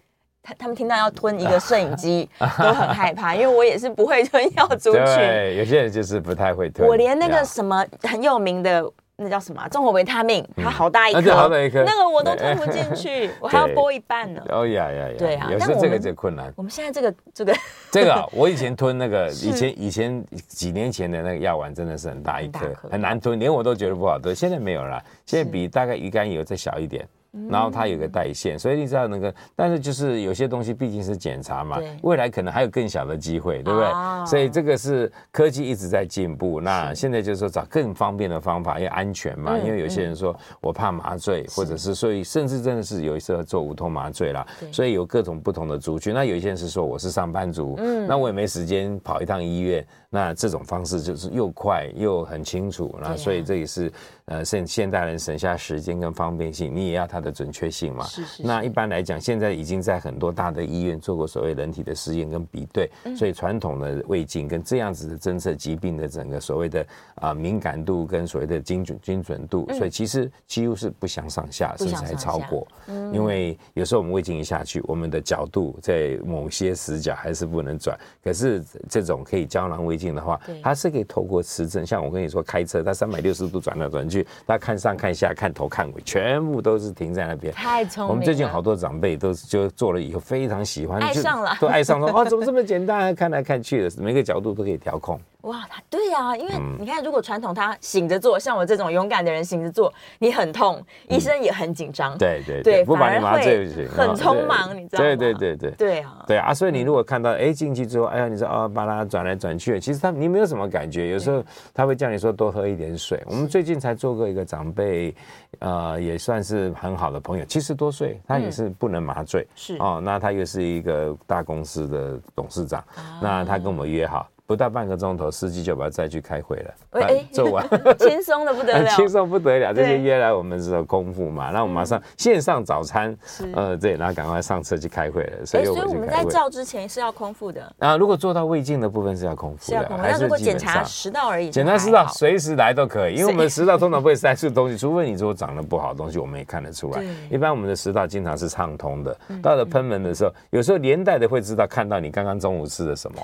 [0.58, 5.04] 他们听到要吞一个摄影机 都很害怕，因为我也是不会吞药族群。
[5.04, 6.88] 对，有些人就是不太会吞。
[6.88, 8.82] 我连那个什么很有名的
[9.20, 14.40] 那叫什么综合维他命，它好大一颗，那个我都吞不进去，我还要剥一半呢。
[14.48, 15.14] 哦呀呀呀！
[15.18, 16.52] 对啊，有时候这个就困难。
[16.54, 17.52] 我们现在这个这个
[17.90, 24.32] 这个，我以前吞那个 以前以前几年前的那个药丸真的是很大一颗，很难吞，连我都觉得不好吞。
[24.32, 27.04] 现在没有了，现在比大概鱼肝油再小一点。
[27.50, 34.26] 然后它有个代线，所以你知道那个，但是就是有些东西毕竟是检查嘛，未来可能还有更小的机会，对不对？
[34.26, 36.60] 所以这个是科技一直在进步。
[36.60, 39.56] 那现在就是说找更方便的方法，因为安全嘛。
[39.58, 44.46] 因为有些人说我怕麻醉，或者是所以甚至真的是有一次做无痛麻醉啦。
[44.72, 46.14] 所以有各种不同的族群。
[46.14, 53.92] 那有一些人是说我是上班族，那我也没时间跑一趟医院那这种方式就是又快又很清楚，那所以这也是
[54.28, 58.04] 呃现现代人省下时间跟方便性，你也要它的准确性嘛。
[58.04, 58.42] 是是是。
[58.44, 72.66] 那一般来讲，现在已经在很多大的医院做过所谓人体的实验跟比对，所以传统的胃镜跟这样子的侦测疾病的整个所谓的啊敏感度跟所谓的精准精准度，所以其实几乎是不相上下，甚至还超过。
[73.12, 87.52] 因为有时候我们胃镜一下去，我们的角度在某些死角还是不能转，可是这种可以胶囊胃镜的话，它是可以透过磁振，像我跟你说开车，它三百六十度转来转去，它看上看下看头看尾，全部都是停在那边。
[87.52, 88.10] 太聪明。
[88.10, 92.12] 我们最近好多长辈都就做了以后非常喜欢，爱上了，都爱上了。
[92.12, 93.14] 哦，怎么这么简单？
[93.14, 95.20] 看来看去的，每个角度都可以调控。
[95.42, 102.18] 哇，对呀，因为你看，如果传统他醒着做，像我这种勇敢的人醒着做，你很痛，医生也很紧张。
[102.18, 105.04] 对对对，不把你麻醉很匆忙，你知道吗？
[105.04, 111.40] 对对对对对啊，对啊，所以你如果看到哎进去之后，哎呀，你说哦，把它转来转去，其实他你没有什么感觉，有时候
[111.72, 113.22] 他会叫你说多喝一点水。
[113.26, 115.14] 我们最近才做过一个长辈，
[115.60, 122.84] 呃，也算是很好的朋友，七十多岁，他也是不能麻醉，是哦，那他又是一个大公司的董事长，
[123.22, 124.28] 那他跟我们约好。
[124.48, 126.74] 不到半个钟头，司机就把他载去开会了。
[126.92, 127.68] 哎，做完
[128.00, 129.74] 轻松的不得了， 轻松不得了。
[129.74, 133.14] 这些约来我们是空腹嘛，那我们马上线上早餐，
[133.52, 135.44] 呃，对，然后赶快上车去开会了。
[135.44, 137.70] 所以，所以我们在照之前是要空腹的。
[137.78, 147.04] 啊，如果做到胃镜的部分是要空腹的，那如果检查食道而已，检查食道随时来都可以，因为我们食道通常不会塞出东西， 除非你说长得不好的东西，我们也看得出来。
[147.30, 153.18] 一般我们的食道经常是畅通的，到了喷门的时候，有时候连带的会知道看到你刚刚中午吃的什么。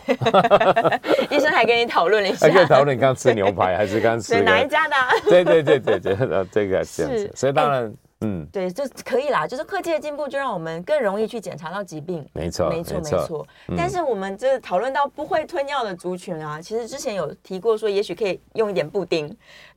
[1.31, 4.95] 医生还跟你讨论了一下，还跟你讨论你刚吃牛排还是刚吃 哪一家的？
[5.29, 6.17] 对对对对对，
[6.51, 7.93] 这个这样子，所以当然。
[8.25, 9.47] 嗯，对，就可以啦。
[9.47, 12.27] 就是科技的进步，就让我们更容易去检查到疾病。
[12.33, 13.47] 没错，没错，没错。
[13.77, 19.27] 但是我们这讨论到不会吞药的族群啊，其实之前有提过说，也许可以用一点布丁，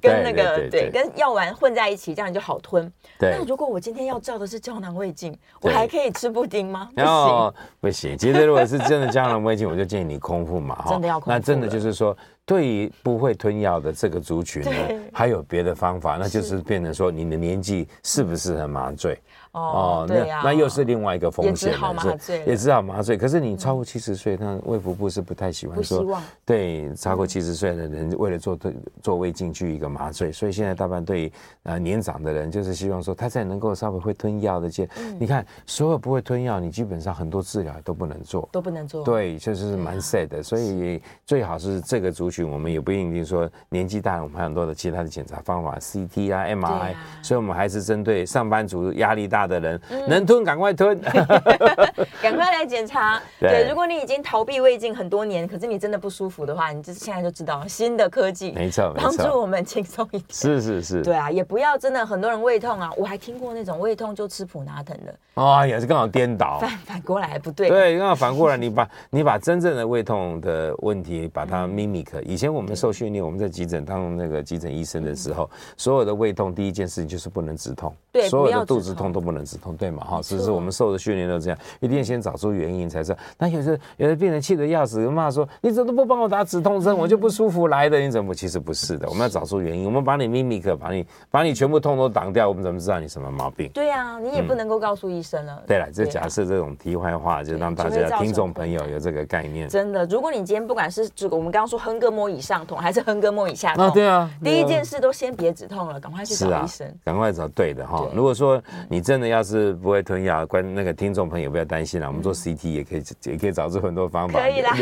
[0.02, 2.92] 跟那个对，跟药丸混在一起，这样就好吞。
[3.20, 6.90] 那如果我今天要照的是胶囊胃镜，我还可以吃布丁吗？
[6.96, 8.18] 不行， 不行。
[8.18, 10.92] 其实如果是真的胶囊胃镜，我就建议你空腹嘛，哈。
[10.94, 11.32] 真的要空腹。
[11.32, 12.16] 那真的就是说。
[12.48, 14.72] 对于不会吞药的这个族群呢，
[15.12, 19.20] 还有别的方法，那就是变成说你的年纪适不适合麻醉。
[19.58, 23.18] 哦，那那又是另外一个风险，也只好麻醉，也只好麻醉。
[23.18, 28.58] 可是你超过七十岁，那卫福部是不太喜欢说，对超过七十岁的人为了做
[29.02, 31.32] 做胃镜去一个麻醉，所以现在大半对
[31.64, 34.88] 呃年长的人就是希望说他才能够稍微会吞药的，这
[35.20, 40.44] 你看所有不会吞药，你基本上很多治疗都不能做，都不能做，对，就是蛮 sad 的。
[40.44, 50.28] 所以最好是这个族群，我们也不一定说年纪大，我们还有很多的其他的检查方法，CT 啊、MRI，所以我们还是针对上班族压力大的人能。
[50.28, 51.00] 吞，赶快吞，
[52.22, 53.22] 赶快来检查。
[53.40, 60.24] 对，如果你已经逃避胃镜很多年，可是你真的不舒服的话，你就现在就知道新的科技，没错，帮助我们轻松一点。
[60.30, 72.22] 是是是，对啊，也不要真的很多人胃痛啊，我还听过那种胃痛就吃普拿疼的，哦，也是刚好颠倒，反反过来不对，对，刚好反过来，你把 你把真正的胃痛的问题把它 mimic。
[72.26, 80.04] 以前我们受训练，我们在急诊当那个急诊医生的时候，所有的胃痛第一件事情就是不能止痛，对，所有的肚子痛都不能止痛，对嘛？
[80.04, 80.22] 哈。
[80.22, 83.18] 只是我们受的训练都这样，一定先找出原因才知道。
[83.38, 86.96] 那有的有的病人气得要死，骂说：“你怎么都不帮我打止痛针？
[86.98, 88.34] 我就不舒服来的。”你怎么？
[88.34, 89.86] 其实不是的， 我们要找出原因。
[89.86, 93.70] 我们把你秘密可把你把你全部痛都挡掉，我们怎么知道你什么毛病？
[93.74, 95.64] 对啊，你也不能够告诉医生了。
[95.66, 99.68] 对了，这假设这种题外话，就让大家听众朋友有这个概念。
[99.70, 108.06] 真的，如果你今天不管是这个我们刚刚说横膈膜以上痛，还是横膈膜以下痛，对啊，第一件事都先别止痛了，赶快去找医生，赶快找对的哈。
[108.14, 110.98] 如果说你真的要是不会吞药，关那个。
[110.98, 114.40] 听众朋友不要担心啦，我们做 CT 也可以，也可以找出很多方法。
[114.40, 114.76] 可以啦，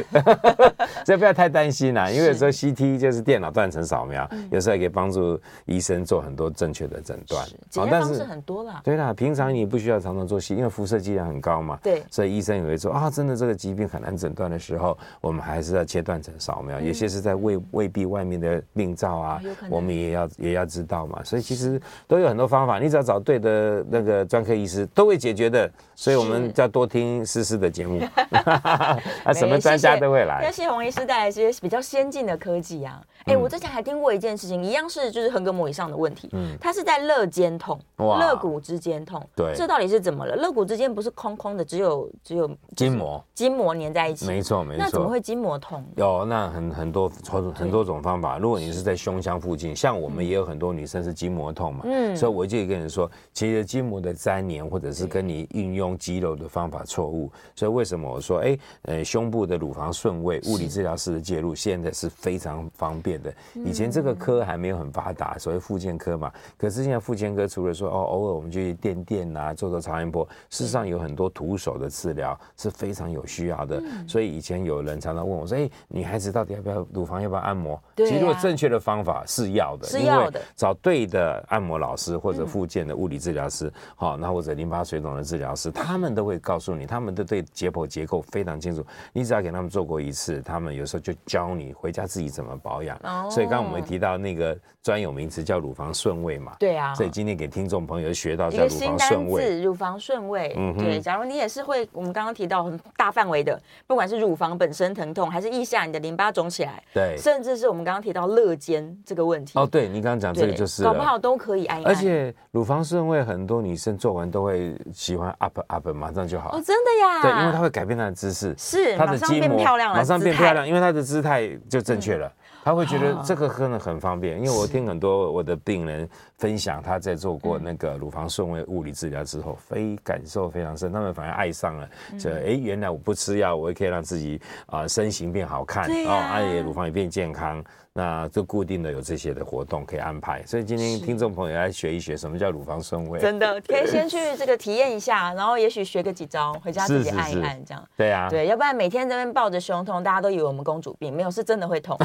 [1.03, 7.45] 这不要太担心啦，因为有时候 CT 就是电脑断层扫描，有时候也可以帮助医生做很多正确的诊断。
[7.69, 8.79] 检验方式很多啦。
[8.81, 11.77] 对啦，平常你不需要常常做 CT，因为辐射剂量很高嘛。
[11.83, 12.01] 对。
[12.09, 16.79] 所以医生也会说啊，真的这个疾病很难诊断的时候，我们还是要切断层扫描。
[16.79, 21.21] 有些是在胃胃壁外面的病灶啊，我们也要也要知道嘛。
[21.25, 21.77] 所以其实
[22.07, 25.69] 都有很多方法，你只要找对的那个专科医师，都会解决的。
[25.97, 28.01] 所以我们要多听思思的节目，
[29.23, 30.41] 啊，什么专家都会来。
[30.43, 33.01] 那谢洪医师带来一些比较先进的科技啊。
[33.25, 40.35] 哎，我之前还听过一件事情，一样是就是横膈膜以上的问题，嗯，它是在肋间痛，肋骨之间痛，对，这到底是怎么了？
[40.35, 44.83] 肋骨之间不是空空的，只有只有筋膜，筋膜粘在一起，没错没错。
[44.83, 45.83] 那怎么会筋膜痛？
[45.95, 47.11] 有那很很多
[47.55, 48.37] 很多种方法。
[48.37, 57.31] 如果你是在胸腔附近，像我们也有很多女生是筋膜痛嘛，嗯，所以我就跟你说，其实筋膜的粘连，或者是跟你运用肌肉的方法错误。
[57.55, 63.33] 所以为什么我说，哎，呃，胸部的乳房顺位，物理治疗师的介入现在是非常方便的。
[63.53, 66.31] 以前这个科还没有很发达，所谓复健科嘛。
[66.57, 73.81] 可是现在复健科除了说哦，偶尔我们去垫垫啊，做做超音波，事实上有很多徒手的治疗是非常有需要的。
[74.07, 77.81] 所以以前有人常常问我说，哎，女孩子到底要不要乳房要不要按摩？
[77.95, 88.85] 其实如果正确的方法是要的，因为找对的按摩老师或者复健的物理治疗师，好，那或者淋巴水肿的治疗师，他们都会告诉你，他们都对解剖结构非常清楚。
[89.11, 92.95] 你只要给他们做过一次，他们有时候就教你回家自己怎么保养。
[93.03, 96.93] 哦所以刚刚我们提到那个专有名词叫乳房顺位嘛，对啊。
[96.93, 100.53] 所以今天给听众朋友学到叫乳房顺位，乳房顺位。
[100.55, 101.01] 嗯，对。
[101.01, 109.57] 假如你也是会，我们刚刚提到很大范围的，不管是乳房本身疼痛，还是腋下你的淋巴肿起来，对，甚至是我们刚刚提到肋间这个问题。
[109.57, 111.93] 哦，对你刚刚讲这个就是，搞不好都可以按一按。
[111.93, 116.55] 而且乳房顺位很多女生做完都会喜欢 up up，马上就好。
[116.55, 117.21] 哦，真的呀？
[117.21, 122.31] 对，因为它会改变他的姿势，是他的肌膜马上变漂亮，因为他的姿态就正确了。
[122.63, 131.87] 他会觉得这个真的很方便，因为我听很多我的病人分享，他在做过那个乳房顺位物理治疗之后，非感受非常深，他们反而爱上了。
[132.19, 137.63] 这哎，原来我不吃药，我也可以让自己啊身形变好看，哦，而且乳房也变健康。
[137.97, 147.81] 那就固定的有这些的活动可以安排，所以今天听众朋友来学一学什么叫乳房顺位，真的可以先去这个体验一下，然后也许学个几招，回家自己按一按这样。
[147.95, 151.97] 对啊，对，要不然每天在那边抱着胸痛，大家都以为我们公主病，没有，是真的会痛。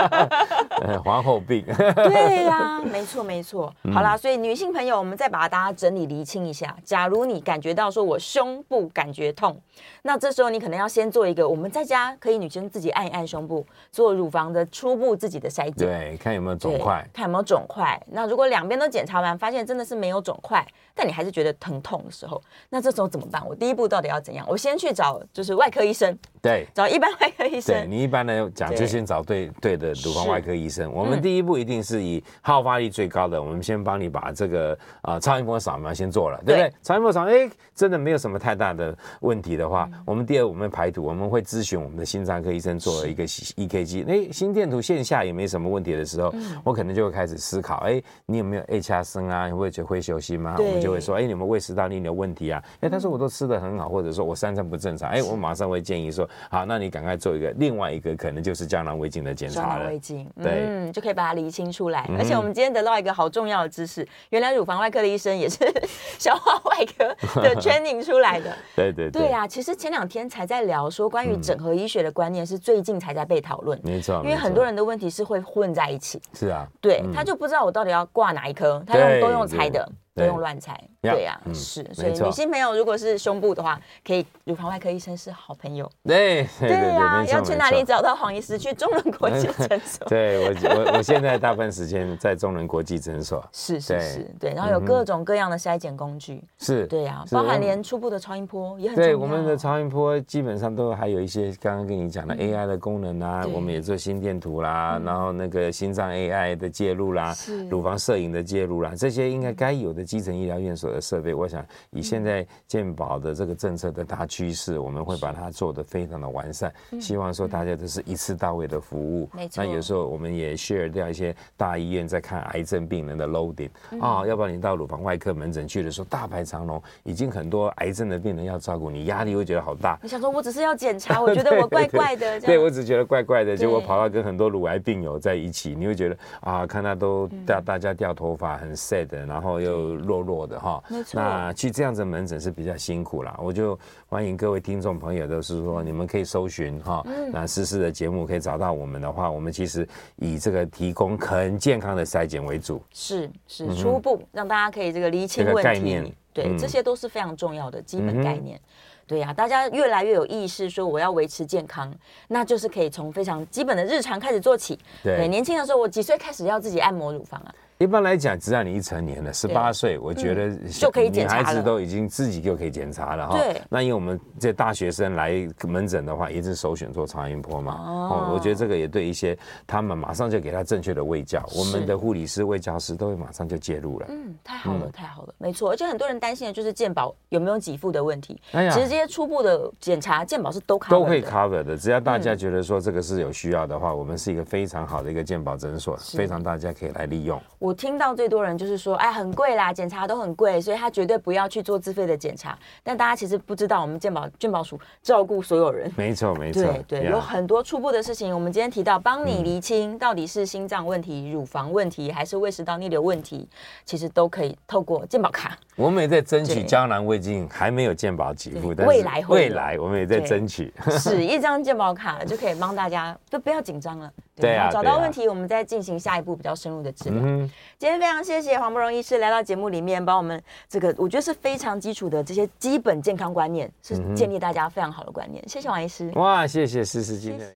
[1.04, 1.62] 皇后病。
[1.94, 3.70] 对呀，没错没错。
[3.92, 6.74] 好啦，所以女性朋友，我们再把大家整理厘清一下。
[6.86, 9.60] 假如你感觉到说我胸部感觉痛，
[10.02, 18.00] 那这时候你可能要先做一个，我们在家可以女生自己按一按胸部，做乳房的初步自己的筛检，对，看有没有肿块，看有没有肿块。
[18.10, 23.42] 那如果两边都检查完，发现真的是没有肿块，但你还是觉得疼痛的时候，那这时候怎么办？
[23.46, 24.46] 我第一步到底要怎样？
[24.48, 27.74] 我先去找就是外科医生，对， 找一般外科医生。
[27.74, 30.92] 对，你一般来讲就先找对对的乳房外科医生。
[30.92, 36.72] 我们第一步一定是以好发力最高的，我们先帮你把这个啊超音波扫描先做了，对不对？
[36.82, 39.71] 超音波扫，哎，真的没有什么太大的问题的话，
[40.04, 46.32] 我们第二我们排毒，我们会咨询我们的心脏科医生做了一个 EKG，哎，心电图线下也没什么问题的时候，
[46.64, 49.48] 我可能就会开始思考，哎，你有没有 H R 升啊？
[49.50, 50.56] 会会休息吗？
[50.58, 52.62] 我们就会说，哎，你们胃食道逆流问题啊？
[52.80, 59.88] 哎，他说我都吃的很好，或者说我三餐不正常，哎，我马上会建议说，好，那你赶快做一个另外一个可能就是胶囊胃镜的检查了。
[59.88, 62.08] 胃镜，对，嗯，就可以把它厘清出来。
[62.18, 65.58] 而且我们今天得到一个好重要的知识，原来乳房外科的医生也是
[66.18, 67.08] 消化外科
[67.40, 68.56] 的 training 出来的。
[68.74, 73.78] 对对对啊，其实前两天才在聊说，关于整合医学的观念是最近才在被讨论。
[73.84, 76.18] 没错，因为很多人的问题是会混在一起。
[76.32, 79.86] 是啊，对，他就不知道我到底要挂哪一科，他用都用猜的。
[80.14, 85.90] 不用乱猜，对呀，是，所以女性朋友如果是胸部的话，可以乳房外科医生是好朋友。
[86.04, 88.58] 对，对呀，要去哪里找到黄医师？
[88.58, 90.06] 去中仁国际 诊所。
[90.08, 93.42] 对我，我我现在大部分时间在中仁国际诊所。
[93.52, 96.44] 是是是，对，然后有各种各样的筛检工具。
[96.58, 99.10] 是，对呀，包含连初步的超音波也很重要。
[99.10, 107.34] 对，我们的超音波基本上都还有一些刚刚跟你讲的 AI 的功能啊，我们也做心电图啦，然后那个心脏 AI 的介入啦，
[107.70, 110.92] 乳房摄影的介入啦，这些应该该有的基层医疗院所。
[110.92, 116.70] 的设备，我想以现在健保的这个政策的大趋势，我们会把它做得非常的完善。
[117.00, 119.26] 希望说大家都是一次到位的服务。
[119.32, 119.64] 没错。
[119.64, 123.70] 那有时候我们也 share 掉一些大医院在看癌症病人的 loading
[124.02, 129.98] 啊，要不然你到乳房外科门诊去的时候，大排长龙，已经很多癌症的病人要照顾你，压力会觉得好大。
[130.02, 132.38] 你想说，我只是要检查， 我觉得我怪怪的。
[132.38, 140.82] 对，我只觉得怪怪的，结果跑到跟很多乳癌病友在一起，你会觉得啊，看他都大大家掉头发，很 sad，然后又弱弱的哈。
[140.88, 143.78] 没错，那去这样子门诊是比较辛苦啦，我就
[144.08, 149.86] 欢迎各位听众朋友，都是说你们可以搜寻哈，那思思的节目可以找到我们的话，我们其实
[150.16, 156.12] 以这个提供很健康的筛检为主，是是初步让大家可以这个厘清问题，概念。
[156.34, 158.58] 对，这些都是非常重要的基本概念，
[159.06, 161.94] 对呀，大家越来越有意识说我要维持健康，
[162.28, 167.54] 那就是可以从非常基本的日常开始做起，对，年轻的时候我几岁开始要自己按摩乳房啊？
[167.82, 171.38] 一般来讲，只要你一成年了，十八岁，我觉得就可以检查。
[171.38, 173.36] 女孩子都已经自己就可以检查了哈。
[173.36, 173.60] 对。
[173.68, 177.74] 那因为我们这大学生来门诊的话，也是首选做超音波嘛。
[177.74, 178.30] 哦。
[178.32, 184.06] 我觉得这个也对一些他们马上就给他正确的喂教，我们的护理师、喂教师都会马上就介入了。
[184.10, 185.70] 嗯，太好了，太好了，没错。
[185.70, 188.40] 而且很多人担心的就是健保有没有给付的问题。
[188.52, 188.72] 哎呀。
[188.72, 191.76] 直接初步的检查，健保是都 cover 都可以 cover 的。
[191.76, 197.42] 只要大家觉得说这个是有需要的话，我们是一个非常好的一个健保诊所，非常大家可以来利用。
[197.58, 197.71] 我。
[197.72, 202.54] 我听到最多人就是说，哎，很贵啦，检查都很贵，所以他绝对不要去做自费的检查。
[202.82, 208.34] 但大家其实不知道，我们健保健保署照顾所有人，没错没错，对对，有很多初步的事情。
[208.34, 213.48] 我们今天提到，帮你厘清到底是心脏问题、乳房问题，还是胃食道逆流问题，
[213.86, 215.56] 其实都可以透过健保卡。
[215.74, 220.70] 我们也在争取胶囊胃镜，还没有健保给付，但未来未来我们也在争取，
[221.00, 224.12] 是一张健保卡就可以帮大家，都不要紧张了。
[224.34, 227.20] 对啊，找到问题，我们再进行下一步比较深入的治疗。
[227.22, 235.46] 嗯，今天非常谢谢黄柏荣医师来到节目里面，帮我们这个我觉得是非常基础的这些基本健康观念，是建立大家非常好的观念。
[235.48, 236.10] 谢谢王医师。
[236.14, 237.46] 哇，谢谢思思今天。